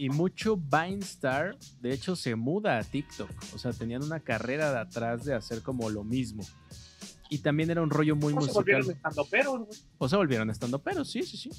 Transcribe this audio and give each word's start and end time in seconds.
y 0.00 0.08
mucho 0.08 0.56
Vinestar, 0.56 1.58
de 1.82 1.92
hecho, 1.92 2.16
se 2.16 2.34
muda 2.34 2.78
a 2.78 2.82
TikTok. 2.82 3.30
O 3.54 3.58
sea, 3.58 3.74
tenían 3.74 4.02
una 4.02 4.18
carrera 4.20 4.72
de 4.72 4.78
atrás 4.78 5.26
de 5.26 5.34
hacer 5.34 5.60
como 5.60 5.90
lo 5.90 6.04
mismo. 6.04 6.42
Y 7.28 7.40
también 7.40 7.70
era 7.70 7.82
un 7.82 7.90
rollo 7.90 8.16
muy 8.16 8.32
O 8.32 8.40
se 8.40 8.46
musical. 8.46 8.54
volvieron 8.54 8.90
estando 8.90 9.24
peros, 9.26 9.58
güey. 9.58 9.78
O 9.98 10.08
se 10.08 10.16
volvieron 10.16 10.48
estando 10.48 10.78
peros, 10.82 11.10
sí, 11.10 11.22
sí, 11.22 11.36
sí. 11.36 11.50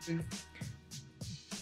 Sí. 0.00 0.16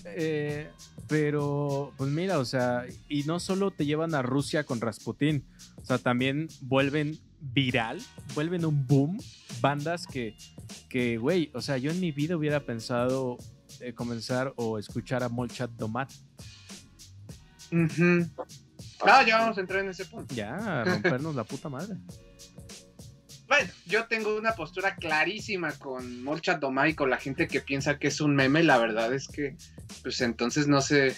Eh, 0.07 0.71
pero, 1.07 1.93
pues 1.99 2.11
mira, 2.11 2.39
o 2.39 2.47
sea, 2.47 2.87
y 3.07 3.25
no 3.25 3.39
solo 3.39 3.71
te 3.71 3.85
llevan 3.85 4.15
a 4.15 4.23
Rusia 4.23 4.65
con 4.65 4.81
Rasputin, 4.81 5.45
o 5.77 5.85
sea, 5.85 5.99
también 5.99 6.49
vuelven 6.63 7.19
viral, 7.43 8.01
vuelven 8.35 8.65
un 8.65 8.87
boom, 8.87 9.19
bandas 9.61 10.07
que, 10.07 10.35
que, 10.89 11.19
güey, 11.19 11.51
o 11.53 11.61
sea, 11.61 11.77
yo 11.77 11.91
en 11.91 12.01
mi 12.01 12.11
vida 12.11 12.39
hubiera 12.39 12.61
pensado 12.61 13.37
eh, 13.81 13.93
comenzar 13.95 14.53
o 14.57 14.79
escuchar 14.79 15.23
a 15.23 15.29
Molchat 15.29 15.71
Domat. 15.73 16.13
Ujú. 17.71 18.27
Ah, 19.01 19.25
ya 19.25 19.39
vamos 19.39 19.59
a 19.59 19.61
entrar 19.61 19.81
en 19.81 19.91
ese 19.91 20.05
punto. 20.05 20.35
Ya, 20.35 20.55
a 20.55 20.85
rompernos 20.85 21.35
la 21.35 21.45
puta 21.45 21.69
madre. 21.69 21.97
Bueno, 23.47 23.71
yo 23.87 24.07
tengo 24.07 24.37
una 24.37 24.53
postura 24.53 24.97
clarísima 24.97 25.73
con 25.73 26.23
Molchat 26.23 26.61
Doma 26.61 26.89
y 26.89 26.95
con 26.95 27.09
la 27.09 27.17
gente 27.17 27.49
que 27.49 27.61
piensa 27.61 27.99
que 27.99 28.09
es 28.09 28.21
un 28.21 28.35
meme. 28.35 28.63
La 28.63 28.77
verdad 28.77 29.13
es 29.15 29.27
que, 29.27 29.57
pues 30.03 30.21
entonces 30.21 30.69
no 30.69 30.83
sé, 30.83 31.17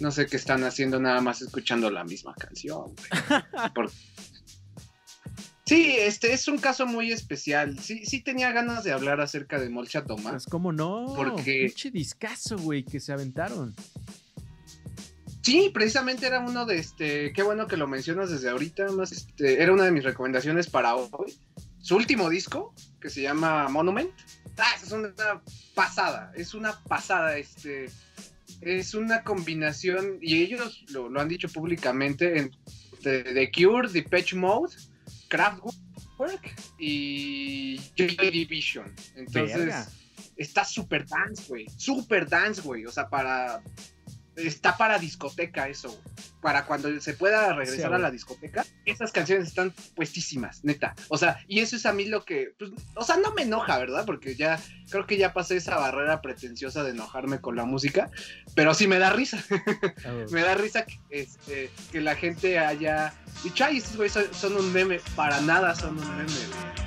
no 0.00 0.10
sé 0.10 0.26
qué 0.26 0.36
están 0.36 0.64
haciendo 0.64 0.98
nada 1.00 1.20
más 1.20 1.42
escuchando 1.42 1.90
la 1.90 2.04
misma 2.04 2.34
canción. 2.34 2.94
Sí, 5.66 5.96
este 5.98 6.32
es 6.32 6.46
un 6.46 6.58
caso 6.58 6.86
muy 6.86 7.10
especial. 7.10 7.78
Sí, 7.80 8.06
sí 8.06 8.20
tenía 8.20 8.52
ganas 8.52 8.84
de 8.84 8.92
hablar 8.92 9.20
acerca 9.20 9.58
de 9.58 9.68
Molchat 9.68 10.06
Doma. 10.06 10.30
Pues, 10.30 10.46
¿cómo 10.46 10.72
no? 10.72 11.12
Porque- 11.16 11.64
Pinche 11.66 11.90
discazo, 11.90 12.56
güey, 12.56 12.84
que 12.84 13.00
se 13.00 13.12
aventaron. 13.12 13.74
Sí, 15.42 15.70
precisamente 15.72 16.26
era 16.26 16.40
uno 16.40 16.66
de 16.66 16.78
este. 16.78 17.32
Qué 17.32 17.42
bueno 17.42 17.66
que 17.66 17.76
lo 17.76 17.86
mencionas 17.88 18.30
desde 18.30 18.48
ahorita. 18.48 18.90
Más 18.92 19.12
este, 19.12 19.62
era 19.62 19.72
una 19.72 19.84
de 19.84 19.92
mis 19.92 20.04
recomendaciones 20.04 20.68
para 20.68 20.94
hoy. 20.96 21.36
Su 21.80 21.96
último 21.96 22.28
disco, 22.28 22.74
que 23.00 23.10
se 23.10 23.22
llama 23.22 23.68
Monument. 23.68 24.10
Ah, 24.58 24.72
es 24.82 24.90
una 24.90 25.12
pasada. 25.74 26.32
Es 26.36 26.54
una 26.54 26.80
pasada. 26.84 27.38
Este. 27.38 27.90
Es 28.60 28.94
una 28.94 29.22
combinación. 29.22 30.18
Y 30.20 30.42
ellos 30.42 30.84
lo, 30.90 31.08
lo 31.08 31.20
han 31.20 31.28
dicho 31.28 31.48
públicamente. 31.48 32.38
Entre 32.38 33.22
The 33.34 33.50
Cure, 33.52 33.88
Depeche 33.88 34.34
Mode, 34.34 34.74
Kraftwerk 35.28 36.54
y 36.78 37.78
Joy 37.96 38.16
Division. 38.30 38.94
Entonces 39.16 39.58
Verga. 39.58 39.86
está 40.36 40.64
super 40.64 41.06
dance, 41.06 41.44
güey. 41.48 41.66
Super 41.76 42.28
dance, 42.28 42.60
güey. 42.62 42.86
O 42.86 42.92
sea, 42.92 43.08
para. 43.08 43.62
Está 44.36 44.76
para 44.76 44.98
discoteca 44.98 45.68
eso, 45.68 45.88
güey. 45.88 46.00
Para 46.40 46.66
cuando 46.66 47.00
se 47.00 47.14
pueda 47.14 47.52
regresar 47.54 47.88
Sí, 47.90 47.94
a 47.94 47.98
la 47.98 48.10
discoteca, 48.10 48.64
esas 48.84 49.10
canciones 49.10 49.48
están 49.48 49.72
puestísimas, 49.94 50.62
neta. 50.64 50.94
O 51.08 51.18
sea, 51.18 51.40
y 51.48 51.60
eso 51.60 51.76
es 51.76 51.86
a 51.86 51.92
mí 51.92 52.04
lo 52.04 52.24
que. 52.24 52.52
pues, 52.58 52.70
o 52.94 53.04
sea, 53.04 53.16
no 53.16 53.32
me 53.34 53.42
enoja, 53.42 53.78
¿verdad? 53.78 54.04
Porque 54.04 54.34
ya. 54.34 54.60
Creo 54.88 55.06
que 55.06 55.16
ya 55.16 55.32
pasé 55.32 55.56
esa 55.56 55.76
barrera 55.76 56.22
pretenciosa 56.22 56.84
de 56.84 56.90
enojarme 56.90 57.40
con 57.40 57.56
la 57.56 57.64
música. 57.64 58.10
Pero 58.54 58.72
sí 58.74 58.86
me 58.86 58.98
da 58.98 59.10
risa. 59.10 59.42
Ah, 60.04 60.24
me 60.30 60.42
da 60.42 60.54
risa 60.54 60.84
que, 60.84 61.00
este, 61.10 61.70
que 61.90 62.00
la 62.00 62.14
gente 62.14 62.58
haya 62.58 63.12
dicho, 63.42 63.64
ay, 63.64 63.78
estos 63.78 63.96
güeyes 63.96 64.12
son, 64.12 64.24
son 64.32 64.56
un 64.56 64.72
meme. 64.72 65.00
Para 65.16 65.40
nada 65.40 65.74
son 65.74 65.98
un 65.98 66.16
meme, 66.16 66.24
güey. 66.24 66.85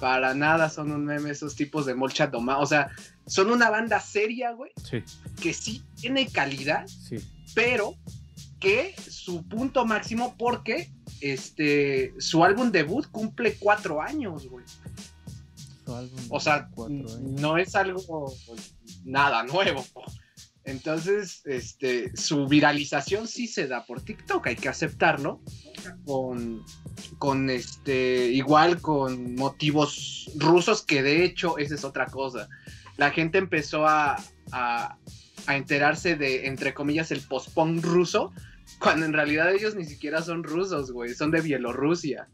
Para 0.00 0.34
nada 0.34 0.68
son 0.68 0.92
un 0.92 1.04
meme 1.04 1.30
esos 1.30 1.54
tipos 1.54 1.86
de 1.86 1.94
Molchat 1.94 2.30
Doma. 2.30 2.58
O 2.58 2.66
sea, 2.66 2.90
son 3.26 3.50
una 3.50 3.70
banda 3.70 4.00
seria, 4.00 4.52
güey, 4.52 4.70
Sí, 4.82 5.02
que 5.40 5.52
sí 5.52 5.82
tiene 6.00 6.28
calidad, 6.28 6.86
sí. 6.86 7.16
pero 7.54 7.94
que 8.60 8.94
su 8.98 9.46
punto 9.46 9.84
máximo 9.84 10.34
porque 10.38 10.90
este 11.20 12.14
su 12.18 12.44
álbum 12.44 12.70
debut 12.70 13.06
cumple 13.10 13.54
cuatro 13.58 14.00
años, 14.00 14.48
güey. 14.48 14.64
Su 15.84 15.94
álbum 15.94 16.20
O 16.30 16.40
sea, 16.40 16.68
no 17.20 17.58
es 17.58 17.74
algo 17.74 18.32
pues, 18.46 18.74
nada 19.04 19.42
nuevo. 19.44 19.84
Entonces, 20.64 21.42
este, 21.46 22.14
su 22.16 22.48
viralización 22.48 23.28
sí 23.28 23.46
se 23.46 23.68
da 23.68 23.86
por 23.86 24.02
TikTok, 24.02 24.48
hay 24.48 24.56
que 24.56 24.68
aceptarlo. 24.68 25.40
Con, 26.04 26.64
con 27.18 27.50
este, 27.50 28.26
igual 28.26 28.80
con 28.80 29.34
motivos 29.34 30.30
rusos, 30.36 30.82
que 30.82 31.02
de 31.02 31.24
hecho, 31.24 31.58
esa 31.58 31.74
es 31.74 31.84
otra 31.84 32.06
cosa. 32.06 32.48
La 32.96 33.10
gente 33.10 33.38
empezó 33.38 33.86
a, 33.86 34.16
a, 34.52 34.98
a 35.46 35.56
enterarse 35.56 36.16
de, 36.16 36.46
entre 36.46 36.74
comillas, 36.74 37.10
el 37.10 37.20
post-punk 37.20 37.84
ruso, 37.84 38.32
cuando 38.78 39.06
en 39.06 39.12
realidad 39.12 39.52
ellos 39.54 39.74
ni 39.74 39.84
siquiera 39.84 40.22
son 40.22 40.44
rusos, 40.44 40.90
güey, 40.90 41.14
son 41.14 41.30
de 41.30 41.40
Bielorrusia. 41.40 42.28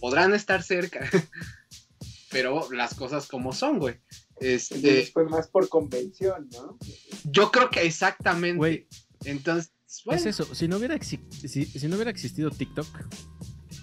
Podrán 0.00 0.34
estar 0.34 0.62
cerca, 0.62 1.00
pero 2.30 2.70
las 2.72 2.94
cosas 2.94 3.26
como 3.26 3.52
son, 3.52 3.78
güey. 3.78 3.96
Este, 4.40 5.04
fue 5.06 5.24
más 5.28 5.48
por 5.48 5.68
convención, 5.68 6.48
¿no? 6.52 6.78
yo 7.24 7.50
creo 7.50 7.70
que 7.70 7.82
exactamente. 7.82 8.56
Güey, 8.56 8.86
Entonces, 9.24 9.72
bueno, 10.04 10.20
es 10.20 10.26
eso. 10.26 10.54
Si 10.54 10.68
no, 10.68 10.76
hubiera 10.76 10.96
si, 11.02 11.18
si 11.48 11.88
no 11.88 11.96
hubiera 11.96 12.10
existido 12.10 12.50
TikTok, 12.50 12.86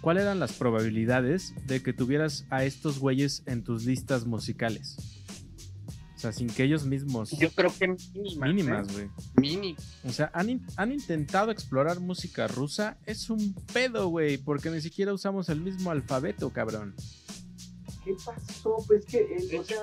¿cuáles 0.02 0.24
eran 0.24 0.40
las 0.40 0.54
probabilidades 0.54 1.54
de 1.68 1.82
que 1.82 1.94
tuvieras 1.94 2.46
a 2.50 2.64
estos 2.66 3.00
güeyes 3.00 3.44
en 3.46 3.64
tus 3.64 3.86
listas 3.86 4.26
musicales? 4.26 4.98
O 6.16 6.18
sea, 6.18 6.32
sin 6.32 6.48
que 6.48 6.64
ellos 6.64 6.86
mismos. 6.86 7.32
Yo 7.32 7.52
creo 7.52 7.72
que 7.78 7.88
mínimas. 8.14 8.50
Mínimas, 8.50 8.90
¿eh? 8.90 8.92
güey. 8.94 9.10
Mini. 9.36 9.76
O 10.06 10.10
sea, 10.12 10.32
han, 10.34 10.50
in- 10.50 10.66
han 10.78 10.92
intentado 10.92 11.52
explorar 11.52 12.00
música 12.00 12.48
rusa. 12.48 12.98
Es 13.06 13.30
un 13.30 13.54
pedo, 13.74 14.08
güey, 14.08 14.38
porque 14.38 14.70
ni 14.72 14.82
siquiera 14.82 15.14
usamos 15.14 15.50
el 15.50 15.60
mismo 15.62 15.92
alfabeto, 15.92 16.52
cabrón. 16.52 16.96
¿Qué 18.04 18.16
pasó? 18.26 18.78
Pues 18.88 19.06
que, 19.06 19.18
eh, 19.20 19.60
o 19.60 19.64
sea, 19.64 19.82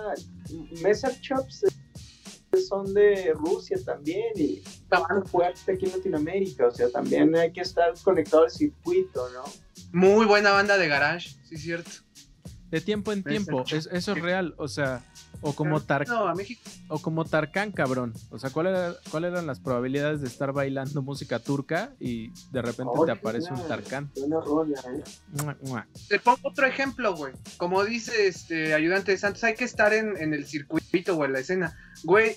Messer 0.83 1.21
Chops 1.21 1.65
eh, 1.65 2.61
son 2.67 2.93
de 2.95 3.33
Rusia 3.35 3.77
también 3.85 4.33
y 4.37 4.63
estaban 4.65 5.27
fuertes 5.27 5.69
aquí 5.69 5.85
en 5.87 5.93
Latinoamérica. 5.93 6.67
O 6.69 6.71
sea, 6.71 6.89
también 6.91 7.37
hay 7.37 7.53
que 7.53 7.61
estar 7.61 7.93
conectado 8.03 8.45
al 8.45 8.51
circuito, 8.51 9.29
¿no? 9.31 9.45
Muy 9.93 10.27
buena 10.27 10.51
banda 10.53 10.77
de 10.79 10.89
garage, 10.89 11.31
sí, 11.49 11.57
cierto. 11.57 11.91
De 12.71 12.81
tiempo 12.81 13.13
en 13.13 13.23
tiempo, 13.23 13.65
es- 13.71 13.87
eso 13.93 14.13
es 14.13 14.23
real. 14.23 14.55
O 14.57 14.67
sea, 14.67 15.05
o 15.43 15.53
como, 15.55 15.81
Tar- 15.83 16.09
No, 16.09 16.27
a 16.27 16.35
México. 16.35 16.63
o 16.89 16.99
como 17.01 17.27
Tarkan, 17.27 17.71
cabrón. 17.71 18.15
O 18.31 18.39
sea, 18.39 18.49
¿cuál 18.49 18.69
era- 18.69 18.95
¿cuáles 19.11 19.33
eran 19.33 19.47
las 19.47 19.61
probabilidades 19.61 20.23
de 20.23 20.29
estar 20.29 20.53
bailando 20.55 21.03
música 21.03 21.39
turca 21.39 21.93
y 22.01 22.31
de 22.51 22.63
repente 22.63 22.93
Oh, 22.97 23.05
te 23.05 23.13
aparece 23.13 23.53
un. 23.53 23.69
Tarkan? 23.69 24.11
Buena 24.17 24.41
rola, 24.41 24.81
¿eh? 24.97 25.85
Te 26.09 26.19
pongo 26.19 26.39
otro 26.45 26.67
ejemplo, 26.67 27.15
güey. 27.15 27.35
Como 27.59 27.85
dice 27.85 28.27
este 28.27 28.73
ayudante 28.73 29.13
de 29.13 29.19
Santos, 29.19 29.45
hay 29.45 29.55
que 29.55 29.65
estar 29.65 29.93
en, 29.93 30.17
en 30.17 30.33
el 30.33 30.47
circuito 30.47 31.15
o 31.15 31.25
en 31.27 31.33
la 31.35 31.41
escena. 31.41 31.77
Güey, 32.05 32.37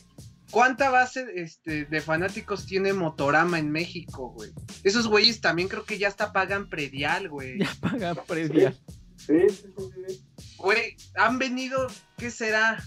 ¿cuánta 0.55 0.89
base 0.89 1.25
este, 1.35 1.83
de 1.83 1.99
fanáticos 2.01 2.65
tiene 2.65 2.93
Motorama 2.93 3.59
en 3.59 3.69
México, 3.71 4.29
güey? 4.31 4.51
Esos 4.85 5.05
güeyes 5.09 5.41
también 5.41 5.67
creo 5.67 5.83
que 5.83 5.97
ya 5.97 6.07
hasta 6.07 6.31
pagan 6.31 6.69
predial, 6.69 7.27
güey. 7.27 7.59
Ya 7.59 7.75
paga 7.81 8.15
previa. 8.23 8.73
Sí, 9.17 9.33
sí, 9.49 9.67
sí, 9.77 9.91
sí. 10.07 10.55
Güey, 10.57 10.95
han 11.15 11.39
venido, 11.39 11.87
¿qué 12.17 12.31
será? 12.31 12.81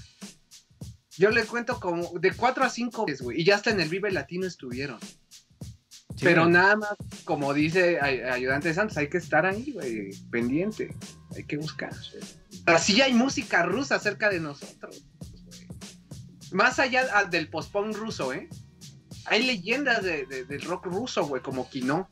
Yo 1.19 1.29
le 1.31 1.45
cuento 1.45 1.79
como 1.79 2.19
de 2.19 2.33
cuatro 2.33 2.65
a 2.65 2.71
cinco 2.71 3.05
veces, 3.05 3.21
güey. 3.21 3.43
Y 3.43 3.45
ya 3.45 3.57
hasta 3.57 3.71
en 3.71 3.81
el 3.81 3.91
Vive 3.91 4.11
Latino 4.13 4.47
estuvieron. 4.47 4.99
Sí, 6.17 6.25
Pero 6.25 6.45
güey. 6.45 6.55
nada 6.55 6.77
más, 6.77 6.95
como 7.25 7.53
dice 7.53 7.99
ay- 8.01 8.21
ayudante 8.21 8.69
de 8.69 8.75
Santos, 8.75 8.97
hay 8.97 9.09
que 9.11 9.19
estar 9.19 9.45
ahí, 9.45 9.73
güey, 9.73 10.11
pendiente. 10.31 10.97
Hay 11.37 11.45
que 11.45 11.59
buscar. 11.59 11.93
Así 12.65 13.03
hay 13.03 13.13
música 13.13 13.63
rusa 13.63 13.99
cerca 13.99 14.31
de 14.31 14.41
nosotros. 14.41 15.05
Más 16.53 16.79
allá 16.79 17.25
del 17.31 17.49
post-punk 17.49 17.97
ruso, 17.97 18.33
¿eh? 18.33 18.49
Hay 19.27 19.43
leyendas 19.45 20.03
de- 20.03 20.25
de- 20.27 20.45
del 20.45 20.63
rock 20.63 20.87
ruso, 20.87 21.27
güey, 21.27 21.43
como 21.43 21.69
Kino. 21.69 22.09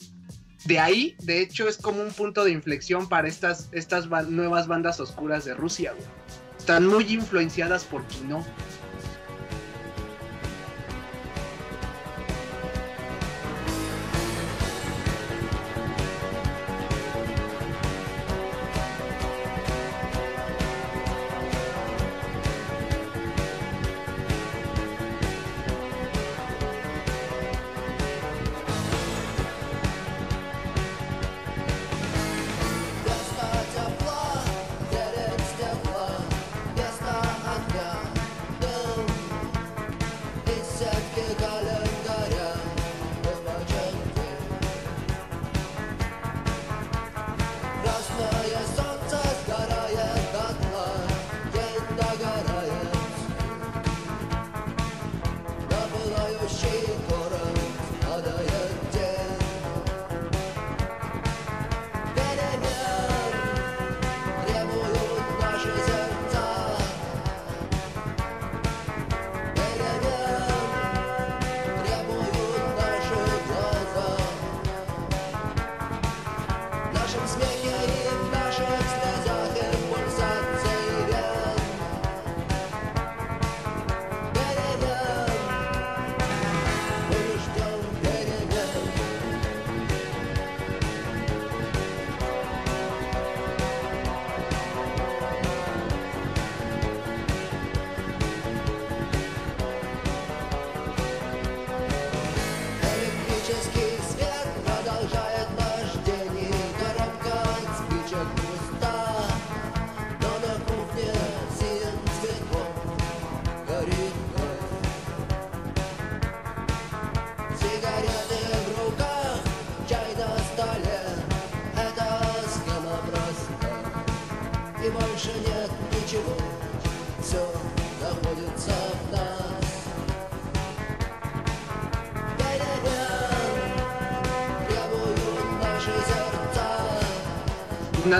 De 0.64 0.78
ahí, 0.80 1.16
de 1.22 1.40
hecho, 1.40 1.68
es 1.68 1.76
como 1.76 2.02
un 2.02 2.10
punto 2.12 2.44
de 2.44 2.50
inflexión 2.50 3.08
para 3.08 3.28
estas, 3.28 3.68
estas 3.72 4.08
nuevas 4.28 4.66
bandas 4.66 5.00
oscuras 5.00 5.44
de 5.44 5.54
Rusia, 5.54 5.92
güey. 5.92 6.06
Están 6.58 6.86
muy 6.86 7.04
influenciadas 7.12 7.84
por 7.84 8.04
Kino. 8.08 8.44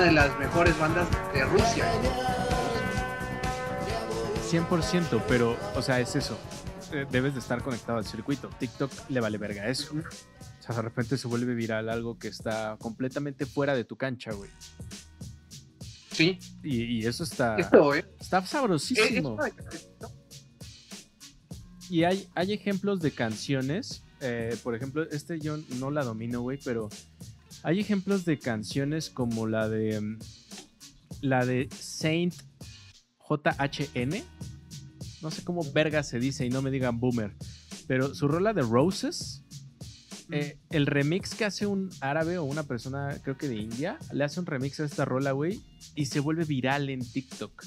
De 0.07 0.13
las 0.13 0.39
mejores 0.39 0.79
bandas 0.79 1.09
de 1.35 1.45
Rusia. 1.45 1.85
100%, 4.51 5.23
pero, 5.29 5.57
o 5.75 5.83
sea, 5.83 6.01
es 6.01 6.15
eso. 6.15 6.39
Eh, 6.93 7.07
Debes 7.11 7.35
de 7.35 7.41
estar 7.41 7.63
conectado 7.63 7.99
al 7.99 8.05
circuito. 8.07 8.49
TikTok 8.61 8.93
le 9.09 9.21
vale 9.21 9.39
verga 9.39 9.69
eso. 9.69 9.95
O 9.95 10.63
sea, 10.63 10.77
de 10.77 10.83
repente 10.83 11.17
se 11.19 11.27
vuelve 11.27 11.55
viral 11.55 11.89
algo 11.89 12.19
que 12.19 12.29
está 12.29 12.77
completamente 12.81 13.47
fuera 13.47 13.75
de 13.75 13.85
tu 13.85 13.97
cancha, 13.97 14.33
güey. 14.33 14.51
Sí, 16.13 16.39
Y, 16.63 16.83
y 17.03 17.07
eso 17.07 17.25
está, 17.25 17.57
esto, 17.57 17.95
¿eh? 17.95 18.05
está 18.21 18.39
Eh, 18.39 18.47
sabrosísimo. 18.47 19.37
esto- 19.45 20.13
Y 21.91 22.05
hay, 22.05 22.29
hay 22.35 22.53
ejemplos 22.53 23.01
de 23.01 23.11
canciones. 23.11 24.03
eh, 24.21 24.57
por 24.63 24.75
ejemplo, 24.75 25.03
este 25.11 25.39
yo 25.41 25.59
no 25.79 25.91
la 25.91 26.03
domino, 26.05 26.41
güey, 26.41 26.59
pero 26.65 26.89
hay 27.67 27.81
ejemplos 27.81 28.25
de 28.25 28.39
canciones 28.39 29.11
como 29.11 29.49
la 29.49 29.69
de. 29.69 30.01
mm, 30.01 30.19
La 31.23 31.45
de 31.45 31.69
Saint 31.77 32.33
JHN. 33.29 34.23
No 35.21 35.33
sé 35.33 35.43
cómo 35.43 35.65
verga 35.73 36.05
se 36.05 36.21
dice 36.21 36.47
y 36.47 36.49
no 36.49 36.63
me 36.63 36.71
digan 36.71 37.01
boomer. 37.01 37.33
Pero 37.89 38.15
su 38.15 38.29
rola 38.29 38.53
de 38.53 38.63
Roses. 38.63 39.43
eh, 40.31 40.59
el 40.71 40.87
remix 40.87 41.35
que 41.35 41.45
hace 41.45 41.67
un 41.67 41.91
árabe 42.01 42.39
o 42.39 42.45
una 42.45 42.63
persona, 42.63 43.19
creo 43.25 43.37
que 43.37 43.49
de 43.49 43.57
India, 43.57 43.99
le 44.13 44.23
hace 44.23 44.39
un 44.39 44.47
remix 44.47 44.79
a 44.79 44.85
esta 44.85 45.05
rola, 45.05 45.33
güey, 45.33 45.61
y 45.97 46.07
se 46.07 46.21
vuelve 46.21 46.45
viral 46.45 46.89
en 46.89 47.01
TikTok. 47.01 47.65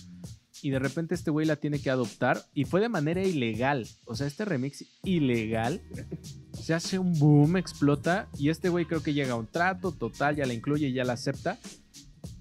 Y 0.61 0.69
de 0.69 0.79
repente 0.79 1.15
este 1.15 1.31
güey 1.31 1.45
la 1.45 1.57
tiene 1.57 1.79
que 1.79 1.89
adoptar 1.89 2.41
y 2.53 2.63
fue 2.63 2.79
de 2.79 2.89
manera 2.89 3.21
ilegal. 3.21 3.85
O 4.05 4.15
sea, 4.15 4.27
este 4.27 4.45
remix 4.45 4.85
ilegal 5.03 5.81
se 6.61 6.73
hace 6.73 6.99
un 6.99 7.17
boom, 7.17 7.57
explota 7.57 8.27
y 8.37 8.49
este 8.49 8.69
güey 8.69 8.85
creo 8.85 9.01
que 9.01 9.13
llega 9.13 9.33
a 9.33 9.37
un 9.37 9.47
trato 9.47 9.91
total, 9.91 10.35
ya 10.35 10.45
la 10.45 10.53
incluye, 10.53 10.91
ya 10.91 11.03
la 11.03 11.13
acepta, 11.13 11.57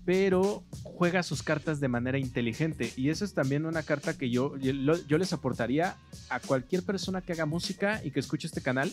pero 0.05 0.65
juega 0.83 1.23
sus 1.23 1.43
cartas 1.43 1.81
de 1.81 1.89
manera 1.89 2.19
inteligente. 2.19 2.93
Y 2.97 3.11
eso 3.11 3.25
es 3.25 3.35
también 3.35 3.67
una 3.67 3.83
carta 3.83 4.17
que 4.17 4.31
yo, 4.31 4.57
yo, 4.57 4.73
yo 5.07 5.19
les 5.19 5.33
aportaría 5.33 5.97
a 6.31 6.41
cualquier 6.41 6.83
persona 6.83 7.21
que 7.21 7.33
haga 7.33 7.47
música 7.47 8.01
y 8.05 8.11
que 8.11 8.21
escuche 8.21 8.47
este 8.47 8.63
canal. 8.63 8.93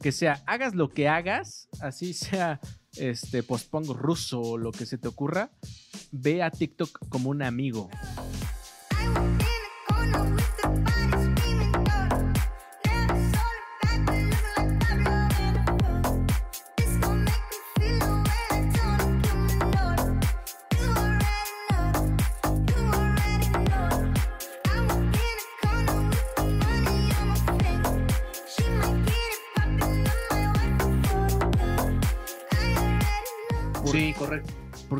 Que 0.00 0.12
sea, 0.12 0.42
hagas 0.46 0.74
lo 0.74 0.88
que 0.92 1.08
hagas, 1.08 1.68
así 1.80 2.14
sea 2.14 2.60
este 2.96 3.42
post-punk 3.42 3.88
ruso 3.88 4.40
o 4.40 4.58
lo 4.58 4.72
que 4.72 4.86
se 4.86 4.98
te 4.98 5.08
ocurra, 5.08 5.50
ve 6.10 6.42
a 6.42 6.50
TikTok 6.50 7.08
como 7.08 7.30
un 7.30 7.42
amigo. 7.42 7.90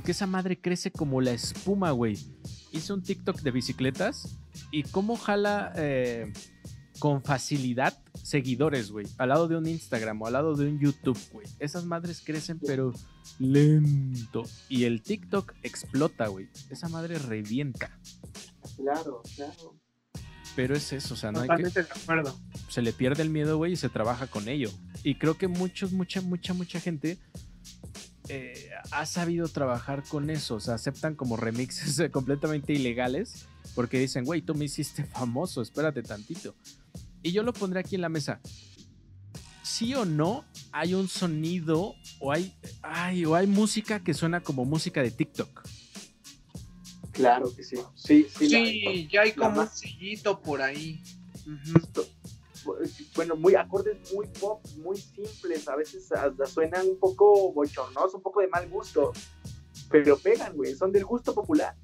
Porque 0.07 0.13
esa 0.13 0.29
madre 0.29 0.57
crece 0.57 0.93
como 0.93 1.21
la 1.21 1.33
espuma, 1.33 1.91
güey. 1.91 2.17
Hice 2.71 2.93
un 2.93 3.03
TikTok 3.03 3.41
de 3.41 3.51
bicicletas 3.51 4.39
y 4.71 4.85
cómo 4.85 5.17
jala 5.17 5.73
eh, 5.75 6.33
con 7.01 7.25
facilidad 7.25 7.93
seguidores, 8.23 8.93
güey. 8.93 9.05
Al 9.19 9.31
lado 9.31 9.49
de 9.49 9.57
un 9.57 9.67
Instagram 9.67 10.23
o 10.23 10.29
al 10.29 10.35
lado 10.35 10.55
de 10.55 10.69
un 10.69 10.79
YouTube, 10.79 11.19
güey. 11.33 11.49
Esas 11.59 11.87
madres 11.87 12.23
crecen, 12.25 12.61
pero 12.65 12.93
lento. 13.41 14.45
Y 14.69 14.85
el 14.85 15.03
TikTok 15.03 15.55
explota, 15.65 16.29
güey. 16.29 16.49
Esa 16.71 16.89
madre 16.89 17.19
revienta. 17.19 17.91
Claro, 18.77 19.23
claro. 19.35 19.75
Pero 20.55 20.77
es 20.77 20.93
eso, 20.93 21.15
o 21.15 21.17
sea, 21.17 21.33
no 21.33 21.41
hay 21.41 21.49
que, 21.49 21.65
de 21.65 21.81
acuerdo. 21.81 22.39
se 22.69 22.81
le 22.81 22.93
pierde 22.93 23.25
el 23.25 23.31
miedo, 23.31 23.57
güey, 23.57 23.73
y 23.73 23.77
se 23.77 23.89
trabaja 23.89 24.29
con 24.29 24.49
ello. 24.49 24.71
Y 25.03 25.17
creo 25.17 25.37
que 25.37 25.49
muchos, 25.49 25.91
mucha, 25.91 26.21
mucha, 26.21 26.55
mucha 26.55 26.79
gente 26.79 27.19
eh, 28.29 28.71
ha 28.91 29.07
sabido 29.07 29.49
trabajar 29.49 30.03
con 30.05 30.31
eso. 30.31 30.57
O 30.57 30.61
sea, 30.61 30.75
aceptan 30.75 31.15
como 31.15 31.37
remixes 31.37 32.11
completamente 32.13 32.73
ilegales 32.73 33.47
porque 33.75 33.99
dicen, 33.99 34.25
güey, 34.25 34.43
tú 34.43 34.55
me 34.55 34.65
hiciste 34.65 35.05
famoso, 35.05 35.63
espérate 35.63 36.03
tantito. 36.03 36.55
Y 37.23 37.33
yo 37.33 37.43
lo 37.43 37.53
pondré 37.53 37.81
aquí 37.81 37.97
en 37.97 38.03
la 38.03 38.09
mesa. 38.09 38.41
Sí 39.63 39.95
o 39.95 40.05
no, 40.05 40.45
hay 40.73 40.95
un 40.95 41.09
sonido 41.09 41.95
o 42.21 42.33
hay, 42.33 42.55
ay, 42.83 43.25
o 43.25 43.35
hay 43.35 43.47
música 43.47 44.03
que 44.03 44.15
suena 44.15 44.41
como 44.41 44.65
música 44.65 45.03
de 45.03 45.11
TikTok. 45.11 45.63
Claro 47.13 47.55
que 47.55 47.65
sí. 47.65 47.77
Sí, 47.95 48.27
sí. 48.31 49.09
ya 49.11 49.23
hay 49.23 49.33
como 49.33 49.63
un 49.63 49.69
sillito 49.69 50.41
por 50.41 50.63
ahí. 50.63 51.03
Bueno, 53.15 53.37
muy 53.37 53.55
acordes 53.55 54.13
muy 54.13 54.27
pop, 54.41 54.65
muy 54.79 54.97
simples, 54.97 55.69
a 55.69 55.77
veces 55.77 56.11
hasta 56.13 56.47
suenan 56.47 56.89
un 56.89 56.99
poco 56.99 57.53
bochornosos, 57.53 58.15
un 58.15 58.23
poco 58.23 58.41
de 58.41 58.49
mal 58.49 58.69
gusto, 58.69 59.13
pero 59.91 60.19
pegan, 60.19 60.55
güey, 60.57 60.75
son 60.75 60.93
del 60.93 61.05
gusto 61.05 61.35
popular. 61.35 61.77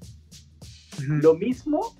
Lo 1.07 1.33
mismo 1.33 1.95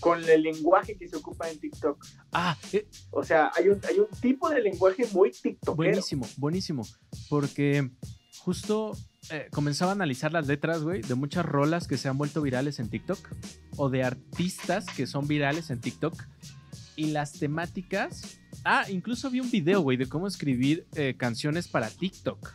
con 0.00 0.22
el 0.28 0.42
lenguaje 0.42 0.96
que 0.96 1.08
se 1.08 1.16
ocupa 1.16 1.48
en 1.50 1.58
TikTok. 1.58 2.04
Ah, 2.32 2.56
eh, 2.72 2.86
O 3.10 3.24
sea, 3.24 3.50
hay 3.54 3.68
un, 3.68 3.80
hay 3.88 3.98
un 4.00 4.08
tipo 4.20 4.50
de 4.50 4.60
lenguaje 4.60 5.06
muy 5.12 5.30
TikTokero. 5.30 5.74
Buenísimo, 5.76 6.26
buenísimo. 6.36 6.86
Porque 7.30 7.90
justo 8.38 8.92
eh, 9.30 9.48
comenzaba 9.50 9.92
a 9.92 9.94
analizar 9.94 10.30
las 10.30 10.46
letras, 10.46 10.82
güey, 10.82 11.00
de 11.00 11.14
muchas 11.14 11.46
rolas 11.46 11.88
que 11.88 11.96
se 11.96 12.08
han 12.08 12.18
vuelto 12.18 12.42
virales 12.42 12.78
en 12.78 12.90
TikTok 12.90 13.18
o 13.76 13.88
de 13.88 14.04
artistas 14.04 14.84
que 14.94 15.06
son 15.06 15.26
virales 15.26 15.70
en 15.70 15.80
TikTok 15.80 16.14
y 16.96 17.06
las 17.06 17.32
temáticas. 17.32 18.38
Ah, 18.64 18.84
incluso 18.88 19.30
vi 19.30 19.40
un 19.40 19.50
video, 19.50 19.80
güey, 19.80 19.96
de 19.96 20.06
cómo 20.06 20.26
escribir 20.26 20.86
eh, 20.94 21.14
canciones 21.16 21.68
para 21.68 21.90
TikTok. 21.90 22.52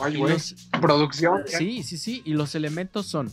Ay, 0.00 0.16
güey. 0.16 0.36
Producción. 0.80 1.42
sí, 1.46 1.82
sí, 1.82 1.98
sí. 1.98 2.22
Y 2.24 2.34
los 2.34 2.54
elementos 2.54 3.06
son: 3.06 3.30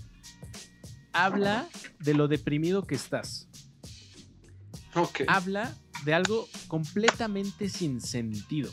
habla 1.14 1.68
de 2.00 2.14
lo 2.14 2.28
deprimido 2.28 2.86
que 2.86 2.96
estás. 2.96 3.48
Ok. 4.96 5.22
habla 5.28 5.76
de 6.06 6.14
algo 6.14 6.48
completamente 6.68 7.68
sin 7.70 8.00
sentido. 8.00 8.72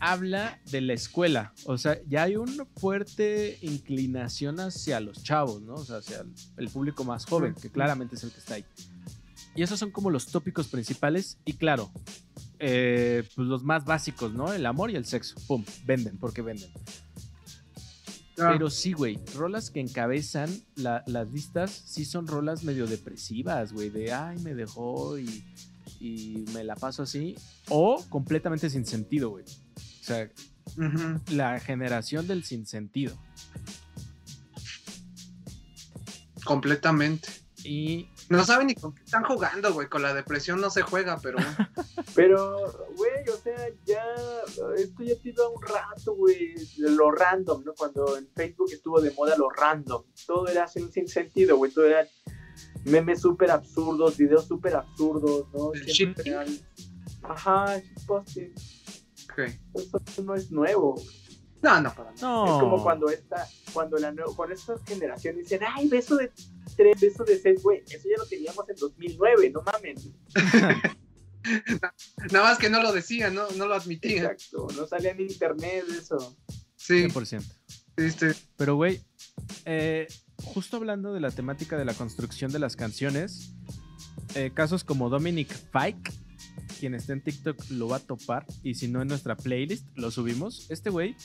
Habla 0.00 0.60
de 0.70 0.80
la 0.80 0.94
escuela. 0.94 1.52
O 1.64 1.76
sea, 1.76 1.98
ya 2.08 2.22
hay 2.22 2.36
una 2.36 2.64
fuerte 2.76 3.58
inclinación 3.62 4.60
hacia 4.60 5.00
los 5.00 5.22
chavos, 5.22 5.60
¿no? 5.62 5.74
O 5.74 5.84
sea, 5.84 5.98
hacia 5.98 6.24
el 6.56 6.68
público 6.70 7.04
más 7.04 7.26
joven, 7.26 7.54
que 7.54 7.70
claramente 7.70 8.16
es 8.16 8.24
el 8.24 8.30
que 8.30 8.38
está 8.38 8.54
ahí. 8.54 8.64
Y 9.58 9.62
esos 9.64 9.80
son 9.80 9.90
como 9.90 10.08
los 10.10 10.26
tópicos 10.26 10.68
principales. 10.68 11.38
Y 11.44 11.54
claro, 11.54 11.90
eh, 12.60 13.24
pues 13.34 13.48
los 13.48 13.64
más 13.64 13.84
básicos, 13.84 14.32
¿no? 14.32 14.52
El 14.52 14.64
amor 14.66 14.92
y 14.92 14.94
el 14.94 15.04
sexo. 15.04 15.34
Pum, 15.48 15.64
venden, 15.84 16.16
porque 16.16 16.42
venden. 16.42 16.70
Ah, 18.40 18.50
Pero 18.52 18.70
sí, 18.70 18.92
güey, 18.92 19.18
rolas 19.34 19.70
que 19.70 19.80
encabezan 19.80 20.48
la- 20.76 21.02
las 21.08 21.32
listas 21.32 21.72
sí 21.72 22.04
son 22.04 22.28
rolas 22.28 22.62
medio 22.62 22.86
depresivas, 22.86 23.72
güey, 23.72 23.90
de 23.90 24.12
ay, 24.12 24.38
me 24.38 24.54
dejó 24.54 25.18
y, 25.18 25.44
y 25.98 26.44
me 26.54 26.62
la 26.62 26.76
paso 26.76 27.02
así. 27.02 27.34
O 27.68 28.04
completamente 28.08 28.70
sin 28.70 28.86
sentido, 28.86 29.30
güey. 29.30 29.44
O 29.44 30.04
sea, 30.04 30.30
la 31.32 31.58
generación 31.58 32.28
del 32.28 32.44
sinsentido. 32.44 33.18
Completamente. 36.44 37.28
Y 37.64 38.08
No 38.28 38.44
saben 38.44 38.66
ni 38.66 38.74
con 38.74 38.94
qué 38.94 39.02
están 39.04 39.24
jugando, 39.24 39.72
güey. 39.72 39.88
Con 39.88 40.02
la 40.02 40.12
depresión 40.12 40.60
no 40.60 40.68
se 40.70 40.82
juega, 40.82 41.18
pero. 41.22 41.38
Pero, 42.14 42.56
güey, 42.96 43.28
o 43.32 43.36
sea, 43.36 43.56
ya, 43.84 44.02
esto 44.76 45.02
ya 45.04 45.14
tiene 45.22 45.38
un 45.54 45.62
rato, 45.62 46.14
güey, 46.16 46.54
lo 46.78 47.10
random, 47.12 47.62
¿no? 47.64 47.74
Cuando 47.74 48.16
en 48.18 48.28
Facebook 48.34 48.70
estuvo 48.72 49.00
de 49.00 49.12
moda 49.12 49.36
lo 49.36 49.48
random, 49.50 50.02
todo 50.26 50.48
era 50.48 50.66
sin, 50.66 50.90
sin 50.90 51.06
sentido, 51.06 51.56
güey, 51.56 51.70
todo 51.70 51.84
era 51.86 52.06
memes 52.84 53.20
súper 53.20 53.50
absurdos, 53.52 54.16
videos 54.16 54.46
súper 54.46 54.74
absurdos, 54.74 55.46
¿no? 55.52 55.72
El 55.74 55.88
Siempre 55.88 56.28
eran- 56.30 56.48
Ajá, 57.22 57.78
shitposting, 57.78 58.52
Ok. 59.30 59.38
eso 60.08 60.22
no 60.24 60.34
es 60.34 60.50
nuevo. 60.50 60.94
güey. 60.94 61.06
No, 61.62 61.80
no, 61.80 61.92
para 61.94 62.10
nada. 62.12 62.22
no. 62.22 62.44
Es 62.46 62.60
como 62.62 62.82
cuando 62.82 63.08
esta, 63.10 63.46
cuando 63.72 63.98
la 63.98 64.12
nue- 64.12 64.34
cuando 64.34 64.54
estas 64.54 64.80
generaciones 64.84 65.44
dicen, 65.44 65.60
ay, 65.68 65.88
beso 65.88 66.16
de 66.16 66.32
tres, 66.78 67.00
beso 67.00 67.24
de 67.24 67.38
seis, 67.38 67.62
güey, 67.62 67.82
eso 67.86 68.08
ya 68.08 68.16
lo 68.16 68.26
teníamos 68.26 68.68
en 68.68 68.76
2009, 68.76 69.50
no 69.50 69.62
mamen. 69.62 69.96
Nada 72.32 72.44
más 72.44 72.58
que 72.58 72.70
no 72.70 72.82
lo 72.82 72.92
decían, 72.92 73.34
no, 73.34 73.50
no 73.56 73.66
lo 73.66 73.74
admitían. 73.74 74.26
Exacto, 74.26 74.68
no 74.76 74.86
salía 74.86 75.10
en 75.10 75.20
internet 75.20 75.84
eso. 75.90 76.36
Sí, 76.76 77.04
100%. 77.04 77.42
sí, 77.98 78.10
sí. 78.10 78.26
Pero, 78.56 78.76
güey, 78.76 79.00
eh, 79.64 80.06
justo 80.36 80.76
hablando 80.76 81.12
de 81.12 81.20
la 81.20 81.30
temática 81.30 81.76
de 81.76 81.84
la 81.84 81.94
construcción 81.94 82.52
de 82.52 82.60
las 82.60 82.76
canciones, 82.76 83.54
eh, 84.34 84.52
casos 84.54 84.84
como 84.84 85.10
Dominic 85.10 85.48
Fike, 85.72 86.12
quien 86.78 86.94
esté 86.94 87.14
en 87.14 87.22
TikTok 87.22 87.70
lo 87.70 87.88
va 87.88 87.96
a 87.96 88.00
topar, 88.00 88.46
y 88.62 88.74
si 88.74 88.86
no 88.86 89.02
en 89.02 89.08
nuestra 89.08 89.36
playlist 89.36 89.84
lo 89.96 90.12
subimos. 90.12 90.70
Este 90.70 90.90
güey, 90.90 91.16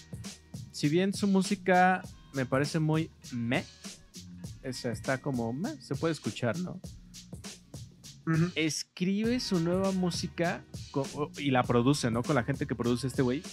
si 0.72 0.90
bien 0.90 1.14
su 1.14 1.28
música 1.28 2.02
me 2.34 2.48
parece 2.48 2.80
muy 2.80 3.12
meh, 3.32 3.64
sea, 4.72 4.92
está 4.92 5.22
como 5.22 5.54
se 5.80 5.96
puede 5.96 6.14
escuchar, 6.14 6.58
¿no? 6.60 6.80
Escribe 8.56 9.40
su 9.42 9.60
nueva 9.60 9.92
música 9.92 10.64
y 11.38 11.52
la 11.52 11.64
produce, 11.64 12.10
¿no? 12.10 12.24
Con 12.24 12.36
la 12.36 12.44
gente 12.44 12.66
que 12.66 12.76
produce 12.76 13.08
este 13.08 13.22
güey. 13.22 13.44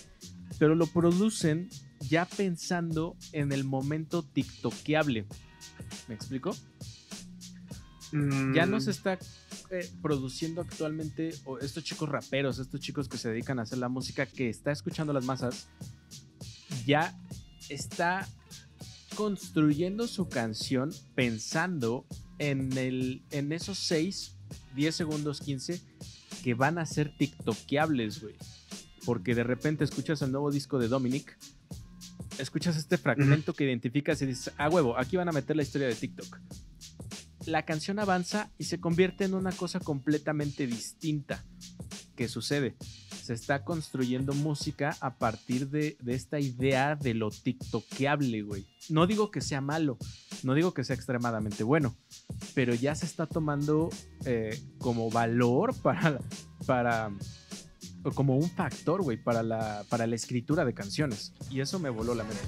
Pero 0.59 0.75
lo 0.75 0.87
producen 0.87 1.69
ya 2.09 2.25
pensando 2.25 3.17
en 3.33 3.51
el 3.51 3.65
momento 3.65 4.23
tiktokeable. 4.23 5.27
¿Me 6.07 6.15
explico? 6.15 6.55
Ya 8.13 8.67
no 8.67 8.79
Mm, 8.79 8.81
se 8.81 8.91
está 8.91 9.19
eh, 9.71 9.89
produciendo 10.03 10.61
actualmente 10.61 11.31
o 11.45 11.59
estos 11.59 11.85
chicos 11.85 12.09
raperos, 12.09 12.59
estos 12.59 12.81
chicos 12.81 13.09
que 13.09 13.19
se 13.19 13.29
dedican 13.31 13.59
a 13.59 13.63
hacer 13.63 13.79
la 13.79 13.89
música 13.89 14.27
que 14.27 14.49
está 14.49 14.73
escuchando 14.73 15.13
las 15.13 15.25
masas, 15.25 15.69
ya 16.85 17.17
está 17.69 18.27
construyendo 19.21 20.07
su 20.07 20.31
canción 20.31 20.91
pensando 21.15 22.07
en, 22.39 22.73
el, 22.79 23.23
en 23.31 23.53
esos 23.53 23.79
6, 23.81 24.39
10 24.75 24.95
segundos, 24.95 25.41
15 25.43 25.79
que 26.43 26.55
van 26.55 26.79
a 26.79 26.87
ser 26.87 27.15
tiktokeables, 27.19 28.23
güey. 28.23 28.35
Porque 29.05 29.35
de 29.35 29.45
repente 29.45 29.85
escuchas 29.85 30.23
el 30.23 30.33
nuevo 30.33 30.51
disco 30.51 30.79
de 30.79 30.89
Dominic, 30.89 31.37
escuchas 32.39 32.79
este 32.79 32.97
fragmento 32.97 33.53
que 33.53 33.65
identificas 33.65 34.23
y 34.23 34.27
dices, 34.27 34.55
ah, 34.57 34.71
huevo, 34.71 34.99
aquí 34.99 35.19
van 35.19 35.29
a 35.29 35.33
meter 35.33 35.55
la 35.55 35.65
historia 35.65 35.89
de 35.89 35.95
TikTok 35.95 36.41
la 37.47 37.65
canción 37.65 37.99
avanza 37.99 38.51
y 38.59 38.65
se 38.65 38.81
convierte 38.81 39.25
en 39.25 39.35
una 39.35 39.51
cosa 39.51 39.81
completamente 39.81 40.67
distinta. 40.67 41.43
¿Qué 42.15 42.29
sucede? 42.29 42.77
Se 43.31 43.35
está 43.35 43.63
construyendo 43.63 44.33
música 44.35 44.97
a 45.01 45.15
partir 45.15 45.69
de, 45.69 45.97
de 46.01 46.15
esta 46.15 46.41
idea 46.41 46.97
de 46.97 47.15
lo 47.15 47.31
tiktokeable, 47.31 48.43
güey. 48.43 48.67
No 48.89 49.07
digo 49.07 49.31
que 49.31 49.41
sea 49.41 49.61
malo, 49.61 49.99
no 50.43 50.53
digo 50.53 50.75
que 50.75 50.83
sea 50.83 50.97
extremadamente 50.97 51.63
bueno, 51.63 51.95
pero 52.57 52.75
ya 52.75 52.93
se 52.97 53.07
está 53.07 53.27
tomando 53.27 53.89
eh, 54.25 54.61
como 54.79 55.13
valor 55.13 55.77
para, 55.83 56.19
para, 56.67 57.13
como 58.17 58.35
un 58.35 58.51
factor, 58.51 59.01
güey, 59.01 59.17
para 59.17 59.45
la, 59.45 59.85
para 59.89 60.09
la 60.09 60.17
escritura 60.17 60.65
de 60.65 60.75
canciones. 60.75 61.33
Y 61.51 61.61
eso 61.61 61.79
me 61.79 61.89
voló 61.89 62.17
la 62.17 62.25
mente. 62.25 62.43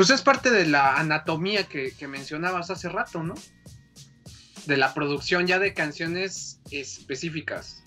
Pues 0.00 0.08
es 0.08 0.22
parte 0.22 0.50
de 0.50 0.64
la 0.64 0.96
anatomía 0.96 1.64
que, 1.64 1.94
que 1.94 2.08
mencionabas 2.08 2.70
hace 2.70 2.88
rato, 2.88 3.22
¿no? 3.22 3.34
De 4.64 4.78
la 4.78 4.94
producción 4.94 5.46
ya 5.46 5.58
de 5.58 5.74
canciones 5.74 6.58
específicas. 6.70 7.82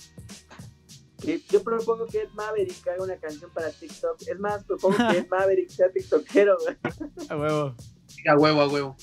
Yo 1.49 1.63
propongo 1.63 2.05
que 2.05 2.21
Ed 2.21 2.29
Maverick 2.35 2.87
haga 2.87 3.03
una 3.03 3.17
canción 3.17 3.49
para 3.51 3.71
TikTok. 3.71 4.21
Es 4.27 4.39
más, 4.39 4.63
propongo 4.63 4.95
que 5.09 5.17
Ed 5.17 5.27
Maverick 5.27 5.69
sea 5.71 5.91
TikTokero, 5.91 6.55
güey. 6.59 6.77
A 7.29 7.35
huevo. 7.35 7.75
Sí, 8.05 8.27
A 8.27 8.37
huevo, 8.37 8.61
a 8.61 8.67
huevo. 8.67 8.95